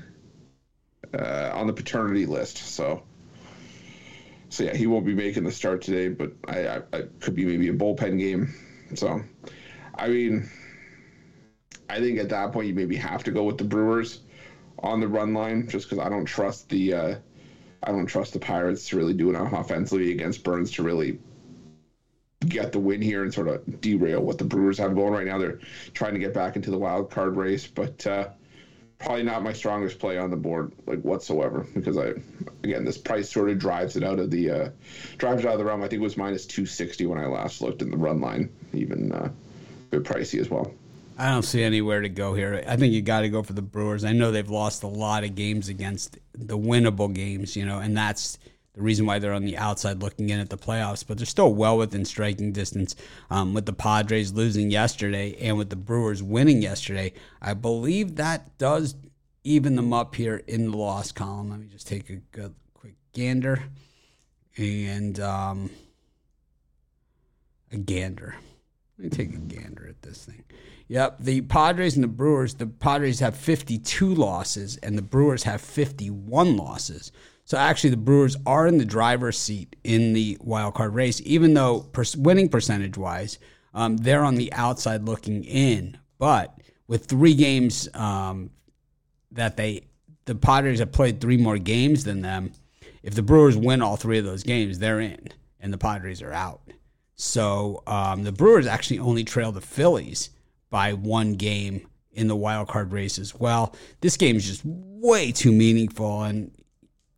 uh, 1.17 1.51
on 1.53 1.67
the 1.67 1.73
paternity 1.73 2.25
list, 2.25 2.57
so. 2.57 3.03
So 4.49 4.65
yeah, 4.65 4.75
he 4.75 4.85
won't 4.85 5.05
be 5.05 5.15
making 5.15 5.45
the 5.45 5.51
start 5.51 5.81
today, 5.81 6.09
but 6.09 6.33
I, 6.45 6.67
I, 6.67 6.81
I 6.91 7.03
could 7.21 7.35
be 7.35 7.45
maybe 7.45 7.69
a 7.69 7.73
bullpen 7.73 8.19
game. 8.19 8.53
So 8.95 9.21
I 9.95 10.07
mean, 10.07 10.49
I 11.89 11.99
think 11.99 12.19
at 12.19 12.29
that 12.29 12.51
point 12.51 12.67
you 12.67 12.73
maybe 12.73 12.95
have 12.95 13.23
to 13.25 13.31
go 13.31 13.43
with 13.43 13.57
the 13.57 13.63
Brewers 13.63 14.21
on 14.79 14.99
the 14.99 15.07
run 15.07 15.33
line, 15.33 15.67
just 15.67 15.89
because 15.89 16.03
I 16.03 16.09
don't 16.09 16.25
trust 16.25 16.69
the 16.69 16.93
uh, 16.93 17.15
I 17.83 17.91
don't 17.91 18.05
trust 18.05 18.33
the 18.33 18.39
Pirates 18.39 18.87
to 18.89 18.97
really 18.97 19.13
do 19.13 19.29
enough 19.29 19.53
offensively 19.53 20.11
against 20.11 20.43
Burnes 20.43 20.71
to 20.71 20.83
really 20.83 21.19
get 22.47 22.71
the 22.71 22.79
win 22.79 23.01
here 23.01 23.23
and 23.23 23.33
sort 23.33 23.47
of 23.47 23.81
derail 23.81 24.21
what 24.21 24.37
the 24.37 24.43
Brewers 24.43 24.77
have 24.77 24.95
going 24.95 25.13
right 25.13 25.27
now. 25.27 25.37
They're 25.37 25.59
trying 25.93 26.13
to 26.13 26.19
get 26.19 26.33
back 26.33 26.55
into 26.55 26.71
the 26.71 26.77
wild 26.77 27.11
card 27.11 27.35
race, 27.35 27.67
but 27.67 28.05
uh, 28.07 28.29
probably 28.97 29.23
not 29.23 29.43
my 29.43 29.53
strongest 29.53 29.99
play 29.99 30.17
on 30.17 30.29
the 30.29 30.37
board 30.37 30.71
like 30.85 31.01
whatsoever 31.01 31.67
because 31.73 31.97
I 31.97 32.13
again 32.63 32.85
this 32.85 32.97
price 32.97 33.29
sort 33.29 33.49
of 33.49 33.59
drives 33.59 33.95
it 33.95 34.03
out 34.03 34.19
of 34.19 34.31
the 34.31 34.49
uh, 34.49 34.69
drives 35.17 35.45
out 35.45 35.53
of 35.53 35.59
the 35.59 35.65
realm. 35.65 35.83
I 35.83 35.87
think 35.87 36.01
it 36.01 36.03
was 36.03 36.17
minus 36.17 36.45
two 36.45 36.65
sixty 36.65 37.05
when 37.05 37.19
I 37.19 37.25
last 37.25 37.61
looked 37.61 37.81
in 37.81 37.91
the 37.91 37.97
run 37.97 38.21
line, 38.21 38.49
even. 38.73 39.11
Uh, 39.11 39.29
bit 39.91 40.03
pricey 40.03 40.39
as 40.39 40.49
well. 40.49 40.73
I 41.17 41.29
don't 41.29 41.43
see 41.43 41.61
anywhere 41.61 42.01
to 42.01 42.09
go 42.09 42.33
here. 42.33 42.63
I 42.67 42.77
think 42.77 42.93
you 42.93 43.01
got 43.01 43.21
to 43.21 43.29
go 43.29 43.43
for 43.43 43.53
the 43.53 43.61
Brewers. 43.61 44.03
I 44.03 44.11
know 44.11 44.31
they've 44.31 44.49
lost 44.49 44.81
a 44.81 44.87
lot 44.87 45.23
of 45.23 45.35
games 45.35 45.69
against 45.69 46.17
the 46.33 46.57
winnable 46.57 47.13
games, 47.13 47.55
you 47.55 47.65
know, 47.65 47.77
and 47.77 47.95
that's 47.95 48.39
the 48.73 48.81
reason 48.81 49.05
why 49.05 49.19
they're 49.19 49.33
on 49.33 49.45
the 49.45 49.57
outside 49.57 50.01
looking 50.01 50.29
in 50.29 50.39
at 50.39 50.49
the 50.49 50.57
playoffs. 50.57 51.05
But 51.05 51.17
they're 51.17 51.27
still 51.27 51.53
well 51.53 51.77
within 51.77 52.05
striking 52.05 52.53
distance. 52.53 52.95
Um, 53.29 53.53
with 53.53 53.65
the 53.67 53.73
Padres 53.73 54.33
losing 54.33 54.71
yesterday 54.71 55.35
and 55.39 55.57
with 55.57 55.69
the 55.69 55.75
Brewers 55.75 56.23
winning 56.23 56.61
yesterday, 56.61 57.13
I 57.41 57.53
believe 57.53 58.15
that 58.15 58.57
does 58.57 58.95
even 59.43 59.75
them 59.75 59.93
up 59.93 60.15
here 60.15 60.41
in 60.47 60.71
the 60.71 60.77
loss 60.77 61.11
column. 61.11 61.51
Let 61.51 61.59
me 61.59 61.67
just 61.67 61.87
take 61.87 62.09
a 62.09 62.15
good 62.15 62.55
quick 62.73 62.95
gander 63.13 63.61
and 64.57 65.19
um, 65.19 65.69
a 67.71 67.77
gander. 67.77 68.35
Let 69.01 69.17
me 69.17 69.25
take 69.25 69.33
a 69.33 69.39
gander 69.39 69.87
at 69.89 69.99
this 70.03 70.25
thing. 70.25 70.43
Yep, 70.87 71.21
the 71.21 71.41
Padres 71.41 71.95
and 71.95 72.03
the 72.03 72.07
Brewers, 72.07 72.53
the 72.53 72.67
Padres 72.67 73.19
have 73.19 73.35
52 73.35 74.13
losses 74.13 74.77
and 74.77 74.95
the 74.95 75.01
Brewers 75.01 75.41
have 75.41 75.59
51 75.59 76.55
losses. 76.55 77.11
So 77.43 77.57
actually, 77.57 77.89
the 77.89 77.97
Brewers 77.97 78.37
are 78.45 78.67
in 78.67 78.77
the 78.77 78.85
driver's 78.85 79.39
seat 79.39 79.75
in 79.83 80.13
the 80.13 80.37
wild 80.39 80.75
card 80.75 80.93
race, 80.93 81.19
even 81.25 81.55
though 81.55 81.89
winning 82.15 82.47
percentage 82.47 82.95
wise, 82.95 83.39
um, 83.73 83.97
they're 83.97 84.23
on 84.23 84.35
the 84.35 84.53
outside 84.53 85.05
looking 85.05 85.45
in. 85.45 85.97
But 86.19 86.55
with 86.85 87.07
three 87.07 87.33
games 87.33 87.89
um, 87.95 88.51
that 89.31 89.57
they, 89.57 89.87
the 90.25 90.35
Padres 90.35 90.77
have 90.77 90.91
played 90.91 91.19
three 91.19 91.37
more 91.37 91.57
games 91.57 92.03
than 92.03 92.21
them. 92.21 92.51
If 93.01 93.15
the 93.15 93.23
Brewers 93.23 93.57
win 93.57 93.81
all 93.81 93.95
three 93.95 94.19
of 94.19 94.25
those 94.25 94.43
games, 94.43 94.77
they're 94.77 94.99
in, 94.99 95.29
and 95.59 95.73
the 95.73 95.79
Padres 95.79 96.21
are 96.21 96.33
out. 96.33 96.61
So 97.21 97.83
um, 97.85 98.23
the 98.23 98.31
Brewers 98.31 98.65
actually 98.65 98.97
only 98.97 99.23
trail 99.23 99.51
the 99.51 99.61
Phillies 99.61 100.31
by 100.71 100.93
one 100.93 101.35
game 101.35 101.87
in 102.13 102.27
the 102.27 102.35
wild 102.35 102.67
card 102.67 102.91
race 102.91 103.19
as 103.19 103.35
well. 103.35 103.75
This 103.99 104.17
game 104.17 104.37
is 104.37 104.47
just 104.47 104.63
way 104.65 105.31
too 105.31 105.51
meaningful. 105.51 106.23
And 106.23 106.51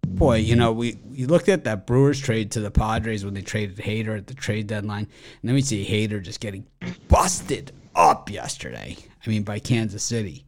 boy, 0.05 0.39
you 0.39 0.57
know, 0.57 0.73
we, 0.73 0.97
we 1.05 1.25
looked 1.25 1.47
at 1.47 1.63
that 1.63 1.87
Brewers 1.87 2.19
trade 2.19 2.51
to 2.51 2.59
the 2.59 2.69
Padres 2.69 3.23
when 3.23 3.33
they 3.33 3.41
traded 3.41 3.77
Hader 3.77 4.17
at 4.17 4.27
the 4.27 4.33
trade 4.33 4.67
deadline. 4.67 5.07
And 5.41 5.47
then 5.47 5.55
we 5.55 5.61
see 5.61 5.85
Hader 5.85 6.21
just 6.21 6.41
getting 6.41 6.67
busted 7.07 7.71
up 7.95 8.29
yesterday. 8.29 8.97
I 9.25 9.29
mean, 9.29 9.43
by 9.43 9.59
Kansas 9.59 10.03
City. 10.03 10.45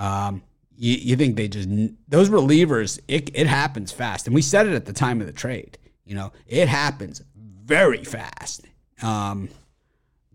Um, 0.00 0.42
you, 0.76 0.94
you 0.94 1.14
think 1.14 1.36
they 1.36 1.46
just, 1.46 1.68
those 2.08 2.28
relievers, 2.28 2.98
it, 3.06 3.30
it 3.34 3.46
happens 3.46 3.92
fast. 3.92 4.26
And 4.26 4.34
we 4.34 4.42
said 4.42 4.66
it 4.66 4.74
at 4.74 4.86
the 4.86 4.92
time 4.92 5.20
of 5.20 5.28
the 5.28 5.32
trade. 5.32 5.78
You 6.04 6.16
know, 6.16 6.32
it 6.48 6.66
happens 6.66 7.22
very 7.36 8.02
fast. 8.02 8.62
Um, 9.02 9.48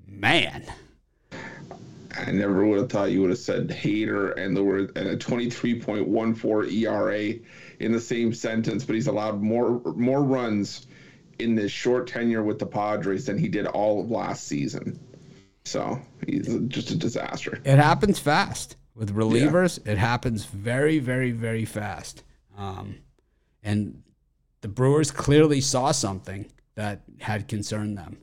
man. 0.07 0.65
I 2.17 2.31
never 2.31 2.65
would 2.65 2.79
have 2.79 2.89
thought 2.89 3.11
you 3.11 3.21
would 3.21 3.29
have 3.29 3.39
said 3.39 3.67
Hader 3.67 4.37
and 4.37 4.55
the 4.55 4.63
word 4.63 4.95
and 4.95 5.09
a 5.09 5.17
23.14 5.17 6.71
ERA 6.71 7.33
in 7.79 7.91
the 7.91 7.99
same 7.99 8.33
sentence, 8.33 8.85
but 8.85 8.95
he's 8.95 9.07
allowed 9.07 9.41
more 9.41 9.81
more 9.95 10.23
runs 10.23 10.87
in 11.39 11.55
this 11.55 11.71
short 11.71 12.07
tenure 12.07 12.43
with 12.43 12.59
the 12.59 12.65
Padres 12.65 13.25
than 13.25 13.37
he 13.37 13.49
did 13.49 13.67
all 13.67 14.01
of 14.01 14.09
last 14.09 14.47
season. 14.47 14.97
So 15.65 15.99
he's 16.25 16.47
just 16.67 16.91
a 16.91 16.95
disaster. 16.95 17.59
It 17.65 17.77
happens 17.77 18.19
fast 18.19 18.77
with 18.95 19.13
relievers. 19.13 19.79
Yeah. 19.85 19.93
It 19.93 19.97
happens 19.97 20.45
very, 20.45 20.99
very, 20.99 21.31
very 21.31 21.65
fast. 21.65 22.23
Um, 22.57 22.95
and 23.63 24.01
the 24.61 24.67
Brewers 24.67 25.11
clearly 25.11 25.59
saw 25.59 25.91
something 25.91 26.45
that 26.75 27.01
had 27.19 27.47
concerned 27.47 27.97
them. 27.97 28.17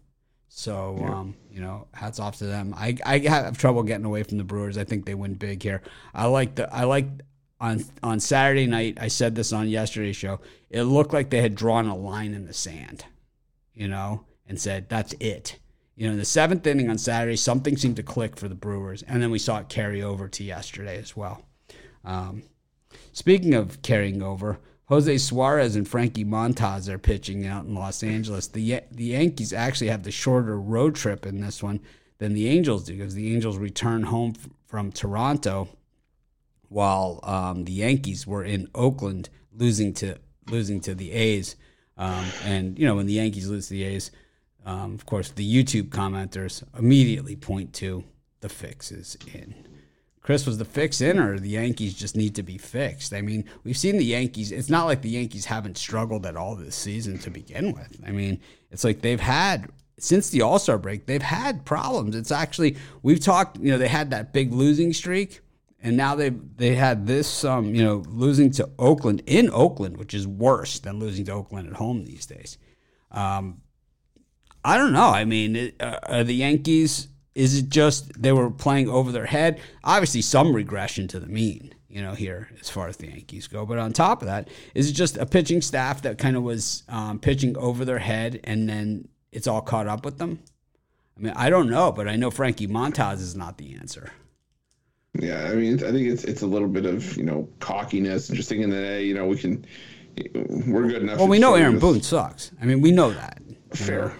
So, 0.54 0.98
yeah. 1.00 1.14
um, 1.14 1.34
you 1.50 1.62
know, 1.62 1.88
hats 1.94 2.20
off 2.20 2.36
to 2.38 2.44
them. 2.44 2.74
I, 2.76 2.94
I 3.06 3.18
have 3.20 3.56
trouble 3.56 3.82
getting 3.82 4.04
away 4.04 4.22
from 4.22 4.36
the 4.36 4.44
Brewers. 4.44 4.76
I 4.76 4.84
think 4.84 5.06
they 5.06 5.14
win 5.14 5.34
big 5.34 5.62
here. 5.62 5.80
I 6.14 6.26
like 6.26 6.56
the 6.56 6.72
I 6.72 6.84
like 6.84 7.06
on 7.58 7.82
on 8.02 8.20
Saturday 8.20 8.66
night. 8.66 8.98
I 9.00 9.08
said 9.08 9.34
this 9.34 9.52
on 9.52 9.66
yesterday's 9.68 10.14
show. 10.14 10.40
It 10.68 10.82
looked 10.82 11.14
like 11.14 11.30
they 11.30 11.40
had 11.40 11.54
drawn 11.54 11.86
a 11.86 11.96
line 11.96 12.34
in 12.34 12.44
the 12.44 12.52
sand, 12.52 13.06
you 13.72 13.88
know, 13.88 14.24
and 14.46 14.60
said 14.60 14.90
that's 14.90 15.14
it. 15.20 15.58
You 15.96 16.06
know, 16.06 16.12
in 16.12 16.18
the 16.18 16.24
seventh 16.24 16.66
inning 16.66 16.90
on 16.90 16.98
Saturday, 16.98 17.36
something 17.36 17.78
seemed 17.78 17.96
to 17.96 18.02
click 18.02 18.36
for 18.36 18.46
the 18.46 18.54
Brewers, 18.54 19.02
and 19.02 19.22
then 19.22 19.30
we 19.30 19.38
saw 19.38 19.58
it 19.58 19.70
carry 19.70 20.02
over 20.02 20.28
to 20.28 20.44
yesterday 20.44 20.98
as 20.98 21.16
well. 21.16 21.46
Um, 22.04 22.42
speaking 23.12 23.54
of 23.54 23.80
carrying 23.80 24.22
over, 24.22 24.60
Jose 24.86 25.18
Suarez 25.18 25.76
and 25.76 25.86
Frankie 25.86 26.24
Montas 26.24 26.88
are 26.88 26.98
pitching 26.98 27.46
out 27.46 27.64
in 27.64 27.74
Los 27.74 28.02
Angeles. 28.02 28.48
The 28.48 28.80
the 28.90 29.04
Yankees 29.04 29.52
actually 29.52 29.88
have 29.88 30.02
the 30.02 30.10
shorter 30.10 30.60
road 30.60 30.94
trip 30.94 31.24
in 31.24 31.40
this 31.40 31.62
one 31.62 31.80
than 32.18 32.34
the 32.34 32.48
Angels 32.48 32.84
do 32.84 32.92
because 32.96 33.14
the 33.14 33.32
Angels 33.34 33.58
return 33.58 34.04
home 34.04 34.34
from 34.66 34.92
Toronto, 34.92 35.68
while 36.68 37.20
um, 37.22 37.64
the 37.64 37.72
Yankees 37.72 38.26
were 38.26 38.44
in 38.44 38.68
Oakland 38.74 39.28
losing 39.52 39.92
to 39.94 40.18
losing 40.48 40.80
to 40.80 40.94
the 40.94 41.12
A's. 41.12 41.56
Um, 41.96 42.26
and 42.44 42.78
you 42.78 42.86
know 42.86 42.96
when 42.96 43.06
the 43.06 43.14
Yankees 43.14 43.48
lose 43.48 43.68
to 43.68 43.74
the 43.74 43.84
A's, 43.84 44.10
um, 44.66 44.94
of 44.94 45.06
course 45.06 45.30
the 45.30 45.64
YouTube 45.64 45.90
commenters 45.90 46.62
immediately 46.76 47.36
point 47.36 47.72
to 47.74 48.04
the 48.40 48.48
fixes 48.48 49.16
in 49.32 49.54
Chris, 50.22 50.46
was 50.46 50.58
the 50.58 50.64
fix 50.64 51.00
in, 51.00 51.18
or 51.18 51.38
the 51.38 51.48
Yankees 51.48 51.94
just 51.94 52.16
need 52.16 52.36
to 52.36 52.44
be 52.44 52.56
fixed? 52.56 53.12
I 53.12 53.22
mean, 53.22 53.44
we've 53.64 53.76
seen 53.76 53.96
the 53.96 54.04
Yankees. 54.04 54.52
It's 54.52 54.70
not 54.70 54.84
like 54.84 55.02
the 55.02 55.10
Yankees 55.10 55.46
haven't 55.46 55.76
struggled 55.76 56.26
at 56.26 56.36
all 56.36 56.54
this 56.54 56.76
season 56.76 57.18
to 57.20 57.30
begin 57.30 57.72
with. 57.72 58.00
I 58.06 58.12
mean, 58.12 58.40
it's 58.70 58.84
like 58.84 59.00
they've 59.00 59.20
had 59.20 59.68
since 59.98 60.30
the 60.30 60.42
All 60.42 60.58
Star 60.58 60.78
break, 60.78 61.06
they've 61.06 61.22
had 61.22 61.64
problems. 61.64 62.14
It's 62.14 62.30
actually 62.30 62.76
we've 63.02 63.20
talked. 63.20 63.58
You 63.58 63.72
know, 63.72 63.78
they 63.78 63.88
had 63.88 64.10
that 64.10 64.32
big 64.32 64.52
losing 64.52 64.92
streak, 64.92 65.40
and 65.80 65.96
now 65.96 66.14
they 66.14 66.30
they 66.30 66.76
had 66.76 67.06
this. 67.06 67.44
Um, 67.44 67.74
you 67.74 67.82
know, 67.82 68.04
losing 68.08 68.50
to 68.52 68.70
Oakland 68.78 69.22
in 69.26 69.50
Oakland, 69.50 69.96
which 69.96 70.14
is 70.14 70.26
worse 70.26 70.78
than 70.78 70.98
losing 71.00 71.24
to 71.26 71.32
Oakland 71.32 71.68
at 71.68 71.74
home 71.74 72.04
these 72.04 72.26
days. 72.26 72.58
Um, 73.10 73.60
I 74.64 74.78
don't 74.78 74.92
know. 74.92 75.08
I 75.08 75.24
mean, 75.24 75.72
uh, 75.80 75.98
are 76.04 76.24
the 76.24 76.34
Yankees? 76.34 77.08
Is 77.34 77.56
it 77.56 77.68
just 77.68 78.20
they 78.20 78.32
were 78.32 78.50
playing 78.50 78.88
over 78.88 79.10
their 79.10 79.26
head? 79.26 79.60
Obviously, 79.84 80.22
some 80.22 80.54
regression 80.54 81.08
to 81.08 81.20
the 81.20 81.26
mean, 81.26 81.74
you 81.88 82.02
know, 82.02 82.12
here 82.12 82.48
as 82.60 82.68
far 82.68 82.88
as 82.88 82.98
the 82.98 83.08
Yankees 83.08 83.46
go. 83.46 83.64
But 83.64 83.78
on 83.78 83.92
top 83.92 84.22
of 84.22 84.26
that, 84.26 84.48
is 84.74 84.90
it 84.90 84.92
just 84.92 85.16
a 85.16 85.24
pitching 85.24 85.62
staff 85.62 86.02
that 86.02 86.18
kind 86.18 86.36
of 86.36 86.42
was 86.42 86.82
um, 86.88 87.18
pitching 87.18 87.56
over 87.56 87.84
their 87.84 87.98
head 87.98 88.40
and 88.44 88.68
then 88.68 89.08
it's 89.30 89.46
all 89.46 89.62
caught 89.62 89.86
up 89.86 90.04
with 90.04 90.18
them? 90.18 90.40
I 91.16 91.20
mean, 91.20 91.32
I 91.36 91.50
don't 91.50 91.70
know, 91.70 91.92
but 91.92 92.08
I 92.08 92.16
know 92.16 92.30
Frankie 92.30 92.68
Montas 92.68 93.20
is 93.20 93.36
not 93.36 93.58
the 93.58 93.74
answer. 93.74 94.12
Yeah, 95.14 95.48
I 95.50 95.54
mean, 95.54 95.74
I 95.84 95.90
think 95.90 96.08
it's 96.08 96.24
it's 96.24 96.40
a 96.42 96.46
little 96.46 96.68
bit 96.68 96.86
of 96.86 97.16
you 97.18 97.24
know 97.24 97.48
cockiness 97.60 98.28
and 98.28 98.36
just 98.36 98.48
thinking 98.48 98.70
that 98.70 98.82
hey, 98.82 99.04
you 99.04 99.14
know, 99.14 99.26
we 99.26 99.36
can, 99.36 99.64
we're 100.66 100.88
good 100.88 101.02
enough. 101.02 101.18
Well, 101.18 101.28
we 101.28 101.38
know 101.38 101.54
Aaron 101.54 101.74
this. 101.74 101.82
Boone 101.82 102.02
sucks. 102.02 102.50
I 102.60 102.64
mean, 102.64 102.80
we 102.80 102.92
know 102.92 103.10
that. 103.10 103.42
Fair. 103.74 104.06
Know? 104.06 104.12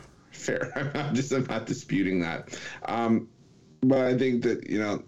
Fair. 0.42 0.92
I'm 0.94 1.14
just 1.14 1.32
I'm 1.32 1.44
not 1.44 1.66
disputing 1.66 2.20
that. 2.20 2.58
Um, 2.84 3.28
but 3.82 3.98
I 3.98 4.16
think 4.16 4.42
that 4.44 4.68
you 4.68 4.78
know, 4.78 5.02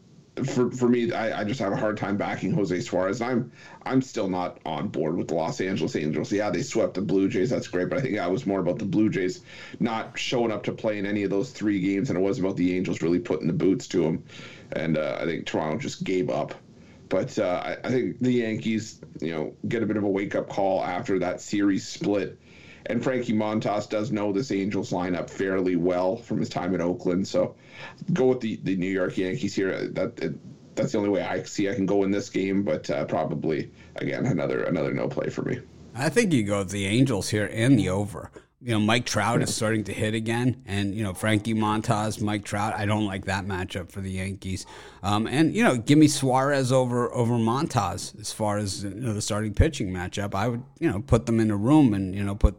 for 0.44 0.70
for 0.70 0.88
me, 0.88 1.12
I, 1.12 1.40
I 1.40 1.44
just 1.44 1.60
have 1.60 1.72
a 1.72 1.76
hard 1.76 1.96
time 1.96 2.16
backing 2.16 2.52
Jose 2.52 2.80
Suarez. 2.80 3.20
I'm 3.20 3.52
I'm 3.84 4.02
still 4.02 4.28
not 4.28 4.58
on 4.66 4.88
board 4.88 5.16
with 5.16 5.28
the 5.28 5.34
Los 5.34 5.60
Angeles 5.60 5.94
Angels. 5.94 6.32
Yeah, 6.32 6.50
they 6.50 6.62
swept 6.62 6.94
the 6.94 7.02
Blue 7.02 7.28
Jays. 7.28 7.50
That's 7.50 7.68
great, 7.68 7.88
but 7.88 7.98
I 7.98 8.00
think 8.00 8.16
that 8.16 8.30
was 8.30 8.46
more 8.46 8.60
about 8.60 8.78
the 8.78 8.84
Blue 8.84 9.08
Jays 9.08 9.42
not 9.78 10.18
showing 10.18 10.50
up 10.50 10.64
to 10.64 10.72
play 10.72 10.98
in 10.98 11.06
any 11.06 11.22
of 11.22 11.30
those 11.30 11.52
three 11.52 11.80
games, 11.80 12.10
and 12.10 12.18
it 12.18 12.22
was 12.22 12.38
about 12.38 12.56
the 12.56 12.76
Angels 12.76 13.00
really 13.00 13.20
putting 13.20 13.46
the 13.46 13.52
boots 13.52 13.86
to 13.88 14.02
them. 14.02 14.24
And 14.72 14.98
uh, 14.98 15.18
I 15.20 15.24
think 15.24 15.46
Toronto 15.46 15.78
just 15.78 16.02
gave 16.02 16.30
up. 16.30 16.54
But 17.08 17.38
uh, 17.38 17.62
I, 17.64 17.86
I 17.86 17.90
think 17.90 18.18
the 18.20 18.32
Yankees, 18.32 19.00
you 19.20 19.30
know, 19.30 19.54
get 19.68 19.84
a 19.84 19.86
bit 19.86 19.96
of 19.96 20.02
a 20.02 20.08
wake 20.08 20.34
up 20.34 20.48
call 20.48 20.82
after 20.82 21.18
that 21.20 21.40
series 21.40 21.86
split 21.86 22.40
and 22.86 23.02
Frankie 23.02 23.32
Montas 23.32 23.88
does 23.88 24.12
know 24.12 24.32
this 24.32 24.52
Angels 24.52 24.90
lineup 24.90 25.30
fairly 25.30 25.76
well 25.76 26.16
from 26.16 26.38
his 26.38 26.48
time 26.48 26.74
in 26.74 26.80
Oakland. 26.80 27.26
So 27.26 27.54
go 28.12 28.26
with 28.26 28.40
the, 28.40 28.56
the 28.62 28.76
New 28.76 28.90
York 28.90 29.16
Yankees 29.16 29.54
here. 29.54 29.88
That 29.88 30.18
it, 30.20 30.34
that's 30.74 30.92
the 30.92 30.98
only 30.98 31.10
way 31.10 31.22
I 31.22 31.42
see 31.44 31.70
I 31.70 31.74
can 31.74 31.86
go 31.86 32.02
in 32.02 32.10
this 32.10 32.28
game, 32.28 32.62
but 32.62 32.88
uh, 32.90 33.04
probably 33.04 33.70
again 33.96 34.26
another 34.26 34.64
another 34.64 34.92
no 34.92 35.08
play 35.08 35.30
for 35.30 35.42
me. 35.42 35.60
I 35.94 36.08
think 36.08 36.32
you 36.32 36.42
go 36.42 36.58
with 36.58 36.70
the 36.70 36.86
Angels 36.86 37.28
here 37.28 37.48
and 37.52 37.78
the 37.78 37.88
over. 37.88 38.30
You 38.60 38.70
know, 38.70 38.80
Mike 38.80 39.04
Trout 39.04 39.42
is 39.42 39.54
starting 39.54 39.84
to 39.84 39.92
hit 39.92 40.14
again, 40.14 40.62
and 40.64 40.94
you 40.94 41.04
know 41.04 41.12
Frankie 41.12 41.52
Montas, 41.52 42.20
Mike 42.20 42.44
Trout. 42.44 42.74
I 42.74 42.86
don't 42.86 43.04
like 43.04 43.26
that 43.26 43.44
matchup 43.44 43.92
for 43.92 44.00
the 44.00 44.10
Yankees. 44.10 44.64
Um, 45.02 45.26
and 45.26 45.54
you 45.54 45.62
know, 45.62 45.76
give 45.76 45.98
me 45.98 46.08
Suarez 46.08 46.72
over 46.72 47.12
over 47.14 47.34
Montas 47.34 48.18
as 48.18 48.32
far 48.32 48.56
as 48.56 48.82
you 48.82 48.90
know, 48.90 49.12
the 49.12 49.20
starting 49.20 49.52
pitching 49.52 49.90
matchup. 49.90 50.34
I 50.34 50.48
would 50.48 50.62
you 50.80 50.90
know 50.90 51.00
put 51.00 51.26
them 51.26 51.40
in 51.40 51.50
a 51.50 51.56
room 51.56 51.92
and 51.92 52.14
you 52.14 52.24
know 52.24 52.34
put 52.34 52.56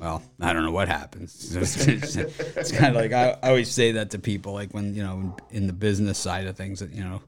well, 0.00 0.22
I 0.40 0.52
don't 0.52 0.64
know 0.64 0.70
what 0.70 0.88
happens. 0.88 1.56
It's, 1.58 2.16
it's, 2.16 2.72
kind 2.72 2.94
of 2.96 3.02
like 3.02 3.12
I, 3.12 3.36
I, 3.42 3.48
always 3.48 3.70
say 3.70 3.92
that 3.92 4.10
to 4.10 4.18
people, 4.18 4.52
like 4.52 4.72
when 4.72 4.94
you 4.94 5.02
know 5.02 5.36
in 5.50 5.66
the 5.66 5.72
business 5.72 6.18
side 6.18 6.46
of 6.46 6.56
things, 6.56 6.80
that 6.80 6.92
you 6.92 7.02
know, 7.02 7.20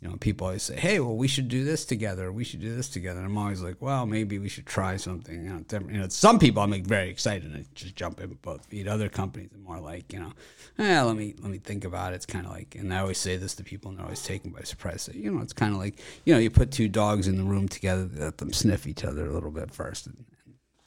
you 0.00 0.08
know, 0.08 0.16
people 0.16 0.46
always 0.46 0.62
say, 0.62 0.76
"Hey, 0.76 1.00
well, 1.00 1.16
we 1.16 1.26
should 1.26 1.48
do 1.48 1.64
this 1.64 1.84
together. 1.84 2.30
We 2.30 2.44
should 2.44 2.60
do 2.60 2.74
this 2.74 2.88
together." 2.88 3.20
And 3.20 3.28
I'm 3.28 3.36
always 3.36 3.62
like, 3.62 3.80
"Well, 3.80 4.06
maybe 4.06 4.38
we 4.38 4.48
should 4.48 4.66
try 4.66 4.96
something." 4.96 5.44
You 5.44 5.50
know, 5.50 5.80
you 5.88 5.98
know 5.98 6.08
some 6.08 6.38
people 6.38 6.62
I'm 6.62 6.84
very 6.84 7.10
excited 7.10 7.52
and 7.52 7.66
just 7.74 7.96
jump 7.96 8.20
in 8.20 8.38
both 8.42 8.64
feet. 8.66 8.86
Other 8.86 9.08
companies 9.08 9.50
are 9.52 9.58
more 9.58 9.80
like, 9.80 10.12
you 10.12 10.20
know, 10.20 10.32
eh, 10.78 11.02
let 11.02 11.16
me 11.16 11.34
let 11.40 11.50
me 11.50 11.58
think 11.58 11.84
about 11.84 12.12
it. 12.12 12.16
It's 12.16 12.26
kind 12.26 12.46
of 12.46 12.52
like, 12.52 12.76
and 12.76 12.94
I 12.94 12.98
always 12.98 13.18
say 13.18 13.36
this 13.36 13.54
to 13.56 13.64
people, 13.64 13.90
and 13.90 13.98
they're 13.98 14.06
always 14.06 14.22
taken 14.22 14.50
by 14.52 14.62
surprise. 14.62 15.02
So, 15.02 15.12
you 15.12 15.32
know, 15.32 15.42
it's 15.42 15.52
kind 15.52 15.72
of 15.74 15.80
like, 15.80 15.98
you 16.24 16.34
know, 16.34 16.38
you 16.38 16.50
put 16.50 16.70
two 16.70 16.88
dogs 16.88 17.26
in 17.26 17.36
the 17.36 17.44
room 17.44 17.68
together, 17.68 18.08
let 18.14 18.38
them 18.38 18.52
sniff 18.52 18.86
each 18.86 19.04
other 19.04 19.26
a 19.26 19.32
little 19.32 19.50
bit 19.50 19.72
first, 19.72 20.06
and, 20.06 20.24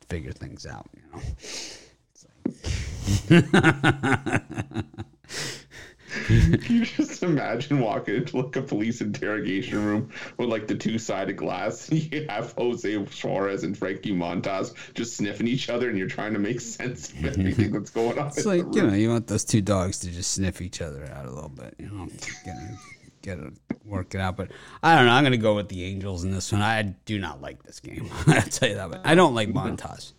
figure 0.09 0.31
things 0.31 0.65
out, 0.65 0.87
you 0.93 1.01
know. 1.13 1.21
Can 6.27 6.61
you 6.69 6.85
just 6.85 7.23
imagine 7.23 7.79
walking 7.79 8.15
into 8.15 8.37
like 8.37 8.55
a 8.55 8.61
police 8.61 9.01
interrogation 9.01 9.83
room 9.83 10.09
with 10.37 10.49
like 10.49 10.67
the 10.67 10.75
two 10.75 10.97
sided 10.97 11.37
glass 11.37 11.89
and 11.89 11.99
you 12.13 12.25
have 12.29 12.53
Jose 12.57 13.05
Suarez 13.11 13.63
and 13.63 13.77
Frankie 13.77 14.13
Montas 14.13 14.73
just 14.93 15.15
sniffing 15.17 15.47
each 15.47 15.69
other 15.69 15.89
and 15.89 15.97
you're 15.97 16.07
trying 16.07 16.33
to 16.33 16.39
make 16.39 16.59
sense 16.59 17.11
of 17.11 17.25
everything 17.25 17.71
that's 17.71 17.89
going 17.91 18.17
on? 18.17 18.27
It's 18.27 18.45
like, 18.45 18.65
you 18.73 18.83
know, 18.83 18.93
you 18.93 19.09
want 19.09 19.27
those 19.27 19.45
two 19.45 19.61
dogs 19.61 19.99
to 19.99 20.09
just 20.09 20.31
sniff 20.31 20.61
each 20.61 20.81
other 20.81 21.05
out 21.13 21.25
a 21.25 21.31
little 21.31 21.49
bit, 21.49 21.75
you 21.77 21.87
know, 21.87 22.07
get 23.27 23.39
it, 23.39 23.53
work 23.85 24.15
it 24.15 24.21
out. 24.21 24.37
But 24.37 24.51
I 24.81 24.95
don't 24.95 25.05
know. 25.05 25.11
I'm 25.11 25.23
going 25.23 25.31
to 25.31 25.37
go 25.37 25.55
with 25.55 25.69
the 25.69 25.83
Angels 25.83 26.23
in 26.23 26.31
this 26.31 26.51
one. 26.51 26.61
I 26.61 26.81
do 26.81 27.19
not 27.19 27.41
like 27.41 27.63
this 27.63 27.79
game. 27.79 28.09
I'll 28.27 28.41
tell 28.41 28.69
you 28.69 28.75
that. 28.75 28.91
But 28.91 29.01
I 29.05 29.15
don't 29.15 29.35
like 29.35 29.49
Montas. 29.49 30.13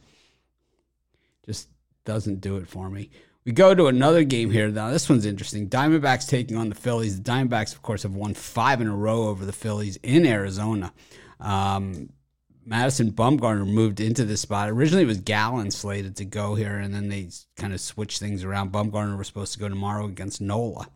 Just 1.44 1.68
doesn't 2.04 2.40
do 2.40 2.56
it 2.56 2.68
for 2.68 2.90
me. 2.90 3.10
We 3.44 3.52
go 3.52 3.74
to 3.74 3.86
another 3.86 4.24
game 4.24 4.50
here. 4.50 4.68
Now, 4.68 4.90
this 4.90 5.08
one's 5.08 5.24
interesting. 5.24 5.70
Diamondbacks 5.70 6.28
taking 6.28 6.56
on 6.56 6.68
the 6.68 6.74
Phillies. 6.74 7.20
The 7.20 7.30
Diamondbacks, 7.30 7.72
of 7.72 7.80
course, 7.80 8.02
have 8.02 8.14
won 8.14 8.34
five 8.34 8.80
in 8.82 8.88
a 8.88 8.96
row 8.96 9.28
over 9.28 9.46
the 9.46 9.52
Phillies 9.52 9.96
in 10.02 10.26
Arizona. 10.26 10.92
Um, 11.40 12.10
Madison 12.66 13.12
Bumgarner 13.12 13.66
moved 13.66 14.00
into 14.00 14.26
this 14.26 14.42
spot. 14.42 14.68
Originally, 14.68 15.04
it 15.04 15.06
was 15.06 15.22
Gallen 15.22 15.70
slated 15.70 16.16
to 16.16 16.26
go 16.26 16.54
here, 16.54 16.76
and 16.76 16.92
then 16.92 17.08
they 17.08 17.30
kind 17.56 17.72
of 17.72 17.80
switched 17.80 18.20
things 18.20 18.44
around. 18.44 18.72
Bumgarner 18.72 19.16
was 19.16 19.26
supposed 19.26 19.54
to 19.54 19.58
go 19.58 19.70
tomorrow 19.70 20.04
against 20.04 20.42
Nola. 20.42 20.88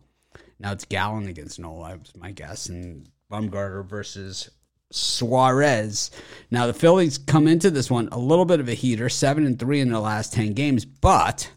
Now 0.59 0.71
it's 0.71 0.85
Gallen 0.85 1.27
against 1.27 1.59
Nola, 1.59 1.97
was 1.97 2.15
my 2.15 2.31
guess, 2.31 2.67
and 2.67 3.09
Bumgarner 3.31 3.85
versus 3.85 4.49
Suarez. 4.91 6.11
Now 6.51 6.67
the 6.67 6.73
Phillies 6.73 7.17
come 7.17 7.47
into 7.47 7.71
this 7.71 7.89
one 7.89 8.09
a 8.11 8.19
little 8.19 8.45
bit 8.45 8.59
of 8.59 8.69
a 8.69 8.73
heater, 8.73 9.09
seven 9.09 9.45
and 9.45 9.59
three 9.59 9.79
in 9.79 9.89
their 9.89 9.99
last 9.99 10.33
ten 10.33 10.53
games, 10.53 10.85
but 10.85 11.51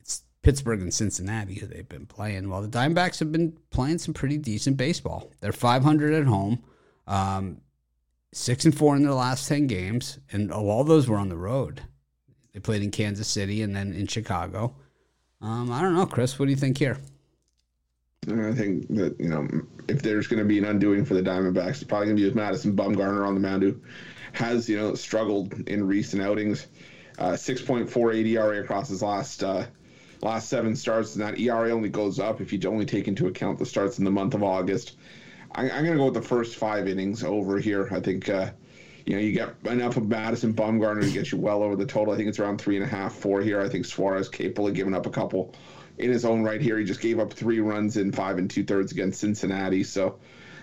it's 0.00 0.22
Pittsburgh 0.42 0.80
and 0.82 0.94
Cincinnati 0.94 1.54
who 1.54 1.66
they've 1.66 1.88
been 1.88 2.06
playing. 2.06 2.48
While 2.48 2.62
the 2.62 2.68
Diamondbacks 2.68 3.18
have 3.18 3.32
been 3.32 3.58
playing 3.70 3.98
some 3.98 4.14
pretty 4.14 4.38
decent 4.38 4.76
baseball. 4.76 5.30
They're 5.40 5.52
500 5.52 6.14
at 6.14 6.26
home, 6.26 6.62
um, 7.06 7.60
six 8.32 8.64
and 8.64 8.76
four 8.76 8.94
in 8.94 9.02
their 9.02 9.12
last 9.12 9.48
ten 9.48 9.66
games, 9.66 10.18
and 10.30 10.52
all 10.52 10.84
those 10.84 11.08
were 11.08 11.18
on 11.18 11.28
the 11.28 11.36
road. 11.36 11.82
They 12.52 12.60
played 12.60 12.82
in 12.82 12.90
Kansas 12.90 13.28
City 13.28 13.62
and 13.62 13.74
then 13.74 13.92
in 13.92 14.06
Chicago. 14.06 14.76
Um, 15.40 15.70
I 15.70 15.82
don't 15.82 15.94
know, 15.94 16.06
Chris. 16.06 16.38
What 16.38 16.46
do 16.46 16.52
you 16.52 16.56
think 16.56 16.78
here? 16.78 16.98
I 18.28 18.52
think 18.52 18.88
that 18.88 19.20
you 19.20 19.28
know 19.28 19.48
if 19.88 20.02
there's 20.02 20.26
going 20.26 20.40
to 20.40 20.44
be 20.44 20.58
an 20.58 20.64
undoing 20.64 21.04
for 21.04 21.14
the 21.14 21.22
Diamondbacks, 21.22 21.70
it's 21.70 21.84
probably 21.84 22.06
going 22.06 22.16
to 22.16 22.22
be 22.22 22.26
with 22.26 22.34
Madison 22.34 22.74
Bumgarner 22.74 23.26
on 23.26 23.34
the 23.34 23.40
mound, 23.40 23.62
who 23.62 23.80
has 24.32 24.68
you 24.68 24.76
know 24.76 24.94
struggled 24.94 25.52
in 25.68 25.86
recent 25.86 26.22
outings. 26.22 26.66
Uh, 27.18 27.30
6.48 27.30 28.26
ERA 28.26 28.62
across 28.62 28.90
his 28.90 29.00
last 29.00 29.42
uh, 29.42 29.64
last 30.22 30.48
seven 30.48 30.76
starts, 30.76 31.14
and 31.14 31.24
that 31.24 31.38
ERA 31.38 31.70
only 31.70 31.88
goes 31.88 32.18
up 32.18 32.40
if 32.40 32.52
you 32.52 32.60
only 32.68 32.84
take 32.84 33.08
into 33.08 33.26
account 33.26 33.58
the 33.58 33.64
starts 33.64 33.98
in 33.98 34.04
the 34.04 34.10
month 34.10 34.34
of 34.34 34.42
August. 34.42 34.96
I, 35.52 35.68
am 35.68 35.84
going 35.84 35.92
to 35.92 35.98
go 35.98 36.06
with 36.06 36.14
the 36.14 36.22
first 36.22 36.56
five 36.56 36.88
innings 36.88 37.24
over 37.24 37.58
here. 37.58 37.88
I 37.90 38.00
think 38.00 38.28
uh, 38.28 38.50
you 39.06 39.14
know 39.14 39.20
you 39.20 39.32
get 39.32 39.54
enough 39.64 39.96
of 39.96 40.08
Madison 40.08 40.52
Bumgarner 40.52 41.02
to 41.02 41.10
get 41.10 41.30
you 41.30 41.38
well 41.38 41.62
over 41.62 41.76
the 41.76 41.86
total. 41.86 42.12
I 42.12 42.16
think 42.16 42.28
it's 42.28 42.40
around 42.40 42.60
three 42.60 42.76
and 42.76 42.84
a 42.84 42.88
half, 42.88 43.14
four 43.14 43.40
here. 43.40 43.60
I 43.60 43.68
think 43.68 43.86
Suarez 43.86 44.28
capable 44.28 44.66
of 44.66 44.74
giving 44.74 44.94
up 44.94 45.06
a 45.06 45.10
couple 45.10 45.54
in 45.98 46.10
his 46.10 46.24
own 46.24 46.42
right 46.42 46.60
here. 46.60 46.78
He 46.78 46.84
just 46.84 47.00
gave 47.00 47.18
up 47.18 47.32
three 47.32 47.60
runs 47.60 47.96
in 47.96 48.12
five 48.12 48.38
and 48.38 48.50
two 48.50 48.64
thirds 48.64 48.92
against 48.92 49.20
Cincinnati. 49.20 49.82
So 49.82 50.18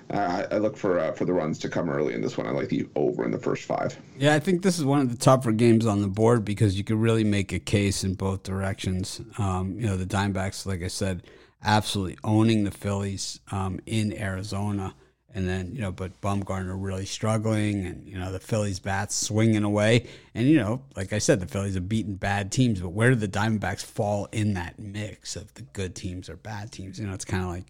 uh, 0.10 0.46
I 0.52 0.58
look 0.58 0.78
for 0.78 1.00
uh, 1.00 1.12
for 1.14 1.26
the 1.26 1.34
runs 1.34 1.58
to 1.60 1.70
come 1.70 1.90
early 1.90 2.14
in 2.14 2.22
this 2.22 2.38
one. 2.38 2.48
I 2.48 2.52
like 2.52 2.70
the 2.70 2.88
over 2.96 3.24
in 3.26 3.32
the 3.32 3.40
first 3.40 3.66
five. 3.66 3.98
Yeah, 4.18 4.36
I 4.36 4.40
think 4.40 4.62
this 4.62 4.78
is 4.78 4.86
one 4.86 5.00
of 5.00 5.10
the 5.10 5.18
tougher 5.18 5.52
games 5.52 5.86
on 5.86 6.02
the 6.02 6.08
board 6.08 6.46
because 6.46 6.78
you 6.78 6.84
could 6.84 6.98
really 6.98 7.24
make 7.24 7.54
a 7.54 7.60
case 7.60 8.04
in 8.04 8.16
both 8.16 8.44
directions. 8.44 9.22
Um, 9.38 9.80
you 9.80 9.88
know, 9.88 9.98
the 9.98 10.06
Dimebacks, 10.06 10.66
like 10.66 10.84
I 10.84 10.88
said, 10.88 11.24
absolutely 11.64 12.18
owning 12.24 12.64
the 12.64 12.72
Phillies 12.72 13.40
um, 13.52 13.80
in 13.86 14.14
Arizona. 14.14 14.94
And 15.36 15.50
then, 15.50 15.74
you 15.74 15.82
know, 15.82 15.92
but 15.92 16.22
Bumgarner 16.22 16.76
really 16.78 17.06
struggling 17.06 17.86
and, 17.86 18.08
you 18.08 18.20
know, 18.20 18.32
the 18.32 18.40
Phillies 18.40 18.80
bats 18.80 19.16
swinging 19.16 19.64
away. 19.64 20.08
And, 20.36 20.48
you 20.48 20.58
know, 20.58 20.84
like 20.96 21.12
I 21.12 21.18
said, 21.18 21.40
the 21.40 21.48
Phillies 21.48 21.74
have 21.74 21.90
beaten 21.90 22.16
bad 22.16 22.52
teams, 22.52 22.82
but 22.82 22.90
where 22.90 23.10
do 23.10 23.16
the 23.16 23.28
Diamondbacks 23.28 23.84
fall 23.84 24.28
in 24.32 24.54
that 24.54 24.78
mix 24.78 25.36
of 25.36 25.52
the 25.56 25.64
good 25.64 25.96
teams 25.96 26.30
or 26.30 26.36
bad 26.36 26.72
teams? 26.72 27.00
You 27.00 27.08
know, 27.08 27.14
it's 27.14 27.26
kind 27.26 27.44
of 27.44 27.50
like, 27.50 27.66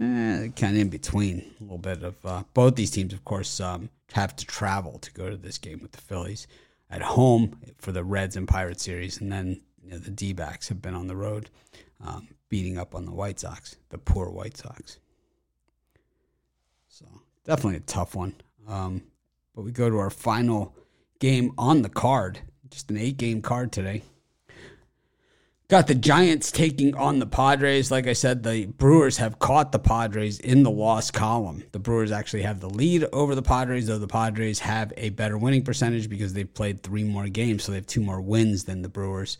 eh, 0.00 0.48
kind 0.58 0.76
of 0.76 0.80
in 0.80 0.88
between 0.88 1.54
a 1.60 1.62
little 1.64 1.78
bit 1.78 2.02
of 2.02 2.14
uh, 2.24 2.44
both 2.54 2.76
these 2.76 2.90
teams, 2.90 3.12
of 3.12 3.24
course, 3.24 3.60
um, 3.60 3.90
have 4.12 4.34
to 4.36 4.46
travel 4.46 4.98
to 5.00 5.12
go 5.12 5.28
to 5.28 5.36
this 5.36 5.58
game 5.58 5.80
with 5.82 5.92
the 5.92 6.00
Phillies 6.00 6.46
at 6.90 7.02
home 7.02 7.58
for 7.78 7.92
the 7.92 8.04
Reds 8.04 8.36
and 8.36 8.48
Pirates 8.48 8.82
series. 8.82 9.20
And 9.20 9.30
then 9.30 9.60
you 9.84 9.90
know, 9.90 9.98
the 9.98 10.10
D 10.10 10.32
backs 10.32 10.68
have 10.68 10.80
been 10.80 10.94
on 10.94 11.08
the 11.08 11.16
road 11.16 11.50
um, 12.04 12.28
beating 12.48 12.78
up 12.78 12.94
on 12.94 13.04
the 13.04 13.12
White 13.12 13.40
Sox, 13.40 13.76
the 13.90 13.98
poor 13.98 14.30
White 14.30 14.56
Sox. 14.56 14.98
So 16.98 17.04
definitely 17.44 17.76
a 17.76 17.80
tough 17.80 18.14
one. 18.14 18.34
Um, 18.66 19.02
but 19.54 19.66
we 19.66 19.70
go 19.70 19.90
to 19.90 19.98
our 19.98 20.08
final 20.08 20.74
game 21.18 21.52
on 21.58 21.82
the 21.82 21.90
card. 21.90 22.40
Just 22.70 22.90
an 22.90 22.96
eight 22.96 23.18
game 23.18 23.42
card 23.42 23.70
today. 23.70 24.02
Got 25.68 25.88
the 25.88 25.94
Giants 25.94 26.50
taking 26.50 26.94
on 26.94 27.18
the 27.18 27.26
Padres. 27.26 27.90
Like 27.90 28.06
I 28.06 28.14
said, 28.14 28.42
the 28.42 28.64
Brewers 28.64 29.18
have 29.18 29.38
caught 29.38 29.72
the 29.72 29.78
Padres 29.78 30.40
in 30.40 30.62
the 30.62 30.70
loss 30.70 31.10
column. 31.10 31.64
The 31.72 31.78
Brewers 31.78 32.12
actually 32.12 32.42
have 32.42 32.60
the 32.60 32.70
lead 32.70 33.04
over 33.12 33.34
the 33.34 33.42
Padres, 33.42 33.88
though 33.88 33.98
the 33.98 34.06
Padres 34.06 34.60
have 34.60 34.90
a 34.96 35.10
better 35.10 35.36
winning 35.36 35.64
percentage 35.64 36.08
because 36.08 36.32
they've 36.32 36.54
played 36.54 36.82
three 36.82 37.04
more 37.04 37.28
games, 37.28 37.64
so 37.64 37.72
they 37.72 37.78
have 37.78 37.86
two 37.86 38.00
more 38.00 38.22
wins 38.22 38.64
than 38.64 38.80
the 38.80 38.88
Brewers. 38.88 39.36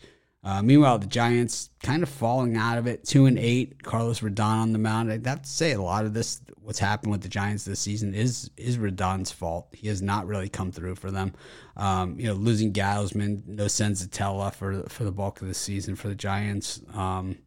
Uh, 0.47 0.61
meanwhile, 0.61 0.97
the 0.97 1.05
Giants 1.05 1.71
kind 1.83 2.01
of 2.01 2.07
falling 2.07 2.55
out 2.55 2.77
of 2.77 2.87
it, 2.87 3.03
two 3.03 3.25
and 3.25 3.37
eight. 3.37 3.83
Carlos 3.83 4.21
Rodon 4.21 4.61
on 4.61 4.71
the 4.71 4.79
mound. 4.79 5.11
I'd 5.11 5.27
have 5.27 5.41
to 5.41 5.49
say 5.49 5.73
a 5.73 5.81
lot 5.81 6.05
of 6.05 6.13
this, 6.13 6.39
what's 6.61 6.79
happened 6.79 7.11
with 7.11 7.19
the 7.19 7.27
Giants 7.27 7.65
this 7.65 7.81
season, 7.81 8.13
is 8.13 8.49
is 8.55 8.77
Rodon's 8.77 9.29
fault. 9.29 9.67
He 9.73 9.89
has 9.89 10.01
not 10.01 10.25
really 10.25 10.47
come 10.47 10.71
through 10.71 10.95
for 10.95 11.11
them. 11.11 11.33
Um, 11.75 12.17
you 12.17 12.27
know, 12.27 12.33
losing 12.33 12.71
Gausman, 12.71 13.45
no 13.45 13.65
Senzatela 13.65 14.53
for 14.53 14.83
for 14.83 15.03
the 15.03 15.11
bulk 15.11 15.41
of 15.41 15.49
the 15.49 15.53
season 15.53 15.97
for 15.97 16.07
the 16.07 16.15
Giants. 16.15 16.79
Um, 16.93 17.39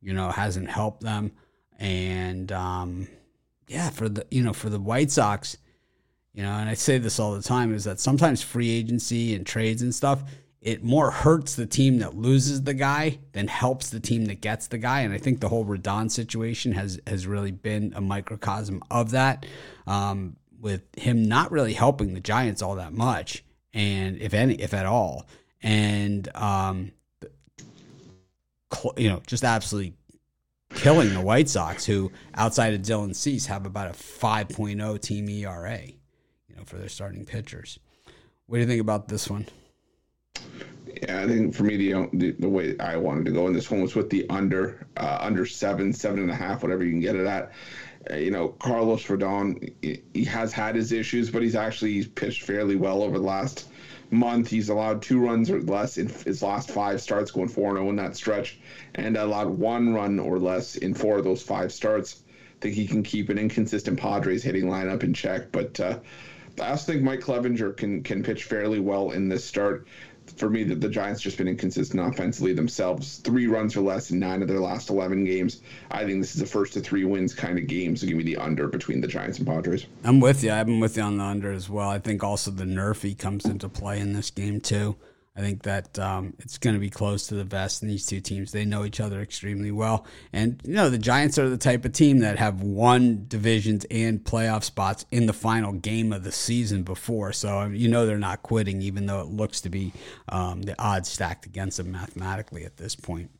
you 0.00 0.12
know, 0.12 0.30
hasn't 0.30 0.70
helped 0.70 1.02
them, 1.02 1.32
and 1.80 2.52
um, 2.52 3.08
yeah, 3.66 3.90
for 3.90 4.08
the 4.08 4.28
you 4.30 4.44
know 4.44 4.52
for 4.52 4.70
the 4.70 4.78
White 4.78 5.10
Sox, 5.10 5.56
you 6.32 6.44
know, 6.44 6.52
and 6.52 6.70
I 6.70 6.74
say 6.74 6.98
this 6.98 7.18
all 7.18 7.34
the 7.34 7.42
time 7.42 7.74
is 7.74 7.82
that 7.82 7.98
sometimes 7.98 8.42
free 8.42 8.70
agency 8.70 9.34
and 9.34 9.44
trades 9.44 9.82
and 9.82 9.92
stuff 9.92 10.22
it 10.64 10.82
more 10.82 11.10
hurts 11.10 11.56
the 11.56 11.66
team 11.66 11.98
that 11.98 12.16
loses 12.16 12.62
the 12.62 12.72
guy 12.72 13.18
than 13.32 13.48
helps 13.48 13.90
the 13.90 14.00
team 14.00 14.24
that 14.24 14.40
gets 14.40 14.66
the 14.68 14.78
guy. 14.78 15.00
And 15.00 15.12
I 15.12 15.18
think 15.18 15.40
the 15.40 15.50
whole 15.50 15.64
Rodon 15.64 16.10
situation 16.10 16.72
has 16.72 16.98
has 17.06 17.26
really 17.26 17.52
been 17.52 17.92
a 17.94 18.00
microcosm 18.00 18.82
of 18.90 19.10
that, 19.10 19.44
um, 19.86 20.36
with 20.58 20.82
him 20.96 21.28
not 21.28 21.52
really 21.52 21.74
helping 21.74 22.14
the 22.14 22.20
Giants 22.20 22.62
all 22.62 22.76
that 22.76 22.94
much, 22.94 23.44
and 23.74 24.16
if 24.16 24.32
any, 24.32 24.54
if 24.54 24.72
at 24.72 24.86
all, 24.86 25.26
and 25.62 26.34
um, 26.34 26.92
you 28.96 29.10
know, 29.10 29.20
just 29.26 29.44
absolutely 29.44 29.92
killing 30.70 31.12
the 31.12 31.20
White 31.20 31.50
Sox, 31.50 31.84
who 31.84 32.10
outside 32.36 32.72
of 32.72 32.80
Dylan 32.80 33.14
Cease 33.14 33.44
have 33.46 33.66
about 33.66 33.90
a 33.90 33.92
5.0 33.92 35.00
team 35.02 35.28
ERA, 35.28 35.82
you 35.82 36.56
know, 36.56 36.64
for 36.64 36.78
their 36.78 36.88
starting 36.88 37.26
pitchers. 37.26 37.78
What 38.46 38.56
do 38.56 38.62
you 38.62 38.66
think 38.66 38.80
about 38.80 39.08
this 39.08 39.28
one? 39.28 39.46
Yeah, 41.02 41.22
I 41.22 41.26
think 41.26 41.54
for 41.54 41.64
me 41.64 41.76
the, 41.76 42.08
the, 42.12 42.30
the 42.32 42.48
way 42.48 42.78
I 42.78 42.96
wanted 42.96 43.24
to 43.26 43.32
go 43.32 43.46
in 43.46 43.52
this 43.52 43.70
one 43.70 43.82
was 43.82 43.94
with 43.94 44.10
the 44.10 44.28
under 44.30 44.86
uh, 44.96 45.18
under 45.20 45.44
seven, 45.44 45.92
seven 45.92 46.20
and 46.20 46.30
a 46.30 46.34
half, 46.34 46.62
whatever 46.62 46.84
you 46.84 46.90
can 46.90 47.00
get 47.00 47.16
it 47.16 47.26
at. 47.26 47.52
Uh, 48.10 48.16
you 48.16 48.30
know, 48.30 48.48
Carlos 48.48 49.04
Rodon, 49.04 49.72
he 49.82 50.24
has 50.24 50.52
had 50.52 50.76
his 50.76 50.92
issues, 50.92 51.30
but 51.30 51.42
he's 51.42 51.56
actually 51.56 52.04
pitched 52.06 52.42
fairly 52.42 52.76
well 52.76 53.02
over 53.02 53.18
the 53.18 53.24
last 53.24 53.68
month. 54.10 54.48
He's 54.48 54.68
allowed 54.68 55.02
two 55.02 55.18
runs 55.18 55.50
or 55.50 55.60
less 55.62 55.96
in 55.98 56.08
his 56.08 56.42
last 56.42 56.70
five 56.70 57.00
starts, 57.00 57.30
going 57.30 57.48
four 57.48 57.70
and 57.70 57.76
zero 57.76 57.86
oh 57.86 57.90
in 57.90 57.96
that 57.96 58.14
stretch, 58.14 58.58
and 58.94 59.16
allowed 59.16 59.48
one 59.48 59.94
run 59.94 60.18
or 60.18 60.38
less 60.38 60.76
in 60.76 60.94
four 60.94 61.18
of 61.18 61.24
those 61.24 61.42
five 61.42 61.72
starts. 61.72 62.22
I 62.28 62.60
think 62.60 62.74
he 62.74 62.86
can 62.86 63.02
keep 63.02 63.30
an 63.30 63.38
inconsistent 63.38 63.98
Padres 63.98 64.42
hitting 64.42 64.66
lineup 64.66 65.02
in 65.02 65.12
check, 65.12 65.50
but. 65.50 65.80
Uh, 65.80 65.98
I 66.60 66.70
also 66.70 66.92
think 66.92 67.02
Mike 67.02 67.18
Clevinger 67.18 67.76
can 67.76 68.04
can 68.04 68.22
pitch 68.22 68.44
fairly 68.44 68.78
well 68.78 69.10
in 69.10 69.28
this 69.28 69.44
start 69.44 69.88
for 70.36 70.50
me, 70.50 70.64
that 70.64 70.80
the 70.80 70.88
Giants 70.88 71.20
just 71.20 71.38
been 71.38 71.48
inconsistent 71.48 72.00
offensively 72.00 72.52
themselves. 72.52 73.18
Three 73.18 73.46
runs 73.46 73.76
or 73.76 73.82
less 73.82 74.10
in 74.10 74.18
nine 74.18 74.42
of 74.42 74.48
their 74.48 74.60
last 74.60 74.90
11 74.90 75.24
games. 75.24 75.60
I 75.90 76.04
think 76.04 76.20
this 76.20 76.34
is 76.34 76.42
a 76.42 76.46
first 76.46 76.72
to 76.74 76.80
three 76.80 77.04
wins 77.04 77.34
kind 77.34 77.58
of 77.58 77.66
game. 77.66 77.96
So 77.96 78.06
give 78.06 78.16
me 78.16 78.24
the 78.24 78.36
under 78.36 78.68
between 78.68 79.00
the 79.00 79.08
Giants 79.08 79.38
and 79.38 79.46
Padres. 79.46 79.86
I'm 80.02 80.20
with 80.20 80.42
you. 80.42 80.52
I've 80.52 80.66
been 80.66 80.80
with 80.80 80.96
you 80.96 81.02
on 81.02 81.18
the 81.18 81.24
under 81.24 81.52
as 81.52 81.68
well. 81.68 81.88
I 81.88 81.98
think 81.98 82.24
also 82.24 82.50
the 82.50 82.64
Nerfy 82.64 83.16
comes 83.16 83.44
into 83.44 83.68
play 83.68 84.00
in 84.00 84.12
this 84.12 84.30
game 84.30 84.60
too. 84.60 84.96
I 85.36 85.40
think 85.40 85.62
that 85.64 85.98
um, 85.98 86.34
it's 86.38 86.58
going 86.58 86.74
to 86.74 86.80
be 86.80 86.90
close 86.90 87.26
to 87.26 87.34
the 87.34 87.42
vest, 87.42 87.82
and 87.82 87.90
these 87.90 88.06
two 88.06 88.20
teams 88.20 88.52
they 88.52 88.64
know 88.64 88.84
each 88.84 89.00
other 89.00 89.20
extremely 89.20 89.72
well. 89.72 90.06
And 90.32 90.60
you 90.64 90.74
know 90.74 90.88
the 90.88 90.98
Giants 90.98 91.38
are 91.38 91.48
the 91.48 91.56
type 91.56 91.84
of 91.84 91.92
team 91.92 92.20
that 92.20 92.38
have 92.38 92.62
won 92.62 93.24
divisions 93.26 93.84
and 93.90 94.22
playoff 94.22 94.62
spots 94.62 95.06
in 95.10 95.26
the 95.26 95.32
final 95.32 95.72
game 95.72 96.12
of 96.12 96.22
the 96.22 96.30
season 96.30 96.84
before, 96.84 97.32
so 97.32 97.66
you 97.66 97.88
know 97.88 98.06
they're 98.06 98.16
not 98.16 98.42
quitting, 98.42 98.80
even 98.80 99.06
though 99.06 99.20
it 99.20 99.26
looks 99.26 99.60
to 99.62 99.68
be 99.68 99.92
um, 100.28 100.62
the 100.62 100.80
odds 100.80 101.08
stacked 101.08 101.46
against 101.46 101.78
them 101.78 101.90
mathematically 101.90 102.64
at 102.64 102.76
this 102.76 102.94
point. 102.94 103.30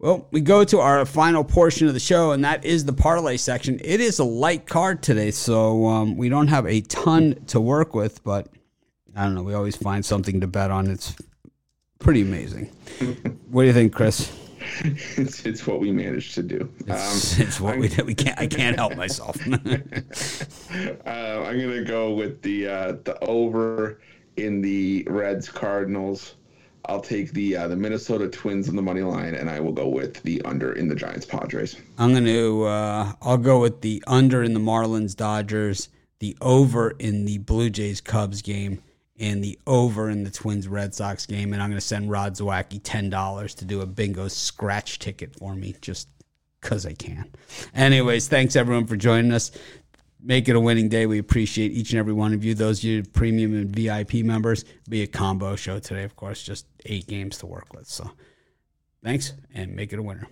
Well, 0.00 0.26
we 0.32 0.40
go 0.40 0.64
to 0.64 0.78
our 0.78 1.04
final 1.06 1.44
portion 1.44 1.86
of 1.86 1.94
the 1.94 2.00
show, 2.00 2.32
and 2.32 2.44
that 2.44 2.64
is 2.64 2.84
the 2.84 2.92
parlay 2.92 3.36
section. 3.36 3.80
It 3.84 4.00
is 4.00 4.18
a 4.18 4.24
light 4.24 4.66
card 4.66 5.02
today, 5.02 5.30
so 5.30 5.86
um, 5.86 6.16
we 6.16 6.28
don't 6.28 6.48
have 6.48 6.66
a 6.66 6.80
ton 6.82 7.44
to 7.48 7.60
work 7.60 7.94
with, 7.94 8.22
but 8.24 8.48
I 9.18 9.24
don't 9.24 9.34
know. 9.34 9.42
We 9.42 9.54
always 9.54 9.74
find 9.74 10.04
something 10.04 10.40
to 10.40 10.46
bet 10.46 10.70
on. 10.70 10.88
It's 10.88 11.16
pretty 11.98 12.22
amazing. 12.22 12.66
what 13.50 13.62
do 13.62 13.66
you 13.66 13.72
think, 13.72 13.92
Chris? 13.92 14.32
It's, 14.80 15.46
it's 15.46 15.66
what 15.66 15.80
we 15.80 15.90
managed 15.90 16.34
to 16.34 16.42
do. 16.42 16.68
It's, 16.86 17.40
um, 17.40 17.42
it's 17.46 17.58
what 17.60 17.74
I'm, 17.74 17.80
we 17.80 17.88
did. 17.88 18.06
We 18.06 18.14
can't. 18.14 18.38
I 18.38 18.46
can't 18.46 18.76
help 18.76 18.96
myself. 18.96 19.34
uh, 19.46 19.52
I'm 21.06 21.58
gonna 21.58 21.84
go 21.84 22.12
with 22.12 22.42
the 22.42 22.68
uh, 22.68 22.92
the 23.02 23.16
over 23.22 24.00
in 24.36 24.60
the 24.60 25.06
Reds 25.08 25.48
Cardinals. 25.48 26.34
I'll 26.84 27.00
take 27.00 27.32
the 27.32 27.56
uh, 27.56 27.68
the 27.68 27.76
Minnesota 27.76 28.28
Twins 28.28 28.68
on 28.68 28.76
the 28.76 28.82
money 28.82 29.00
line, 29.00 29.34
and 29.34 29.48
I 29.48 29.58
will 29.58 29.72
go 29.72 29.88
with 29.88 30.22
the 30.22 30.42
under 30.42 30.72
in 30.72 30.86
the 30.86 30.94
Giants 30.94 31.24
Padres. 31.24 31.76
I'm 31.96 32.12
gonna. 32.12 32.62
Uh, 32.62 33.12
I'll 33.22 33.38
go 33.38 33.60
with 33.60 33.80
the 33.80 34.02
under 34.06 34.42
in 34.42 34.54
the 34.54 34.60
Marlins 34.60 35.16
Dodgers, 35.16 35.88
the 36.18 36.36
over 36.40 36.90
in 36.98 37.24
the 37.24 37.38
Blue 37.38 37.70
Jays 37.70 38.00
Cubs 38.00 38.42
game, 38.42 38.82
and 39.18 39.42
the 39.42 39.58
over 39.66 40.08
in 40.08 40.24
the 40.24 40.30
Twins 40.30 40.68
Red 40.68 40.94
Sox 40.94 41.26
game. 41.26 41.52
And 41.52 41.62
I'm 41.62 41.70
going 41.70 41.80
to 41.80 41.86
send 41.86 42.10
Rod 42.10 42.34
Zawacki 42.34 42.80
$10 42.80 43.56
to 43.56 43.64
do 43.64 43.80
a 43.80 43.86
bingo 43.86 44.28
scratch 44.28 44.98
ticket 44.98 45.34
for 45.36 45.54
me 45.54 45.74
just 45.80 46.08
because 46.60 46.86
I 46.86 46.94
can. 46.94 47.30
Anyways, 47.74 48.28
thanks 48.28 48.56
everyone 48.56 48.86
for 48.86 48.96
joining 48.96 49.32
us. 49.32 49.50
Make 50.20 50.48
it 50.48 50.56
a 50.56 50.60
winning 50.60 50.88
day. 50.88 51.06
We 51.06 51.18
appreciate 51.18 51.72
each 51.72 51.90
and 51.90 51.98
every 51.98 52.12
one 52.12 52.34
of 52.34 52.44
you. 52.44 52.54
Those 52.54 52.82
you 52.82 53.04
premium 53.04 53.54
and 53.54 53.74
VIP 53.74 54.14
members, 54.24 54.64
be 54.88 55.02
a 55.02 55.06
combo 55.06 55.54
show 55.54 55.78
today, 55.78 56.02
of 56.02 56.16
course, 56.16 56.42
just 56.42 56.66
eight 56.86 57.06
games 57.06 57.38
to 57.38 57.46
work 57.46 57.72
with. 57.72 57.86
So 57.86 58.10
thanks 59.04 59.32
and 59.54 59.76
make 59.76 59.92
it 59.92 59.98
a 59.98 60.02
winner. 60.02 60.26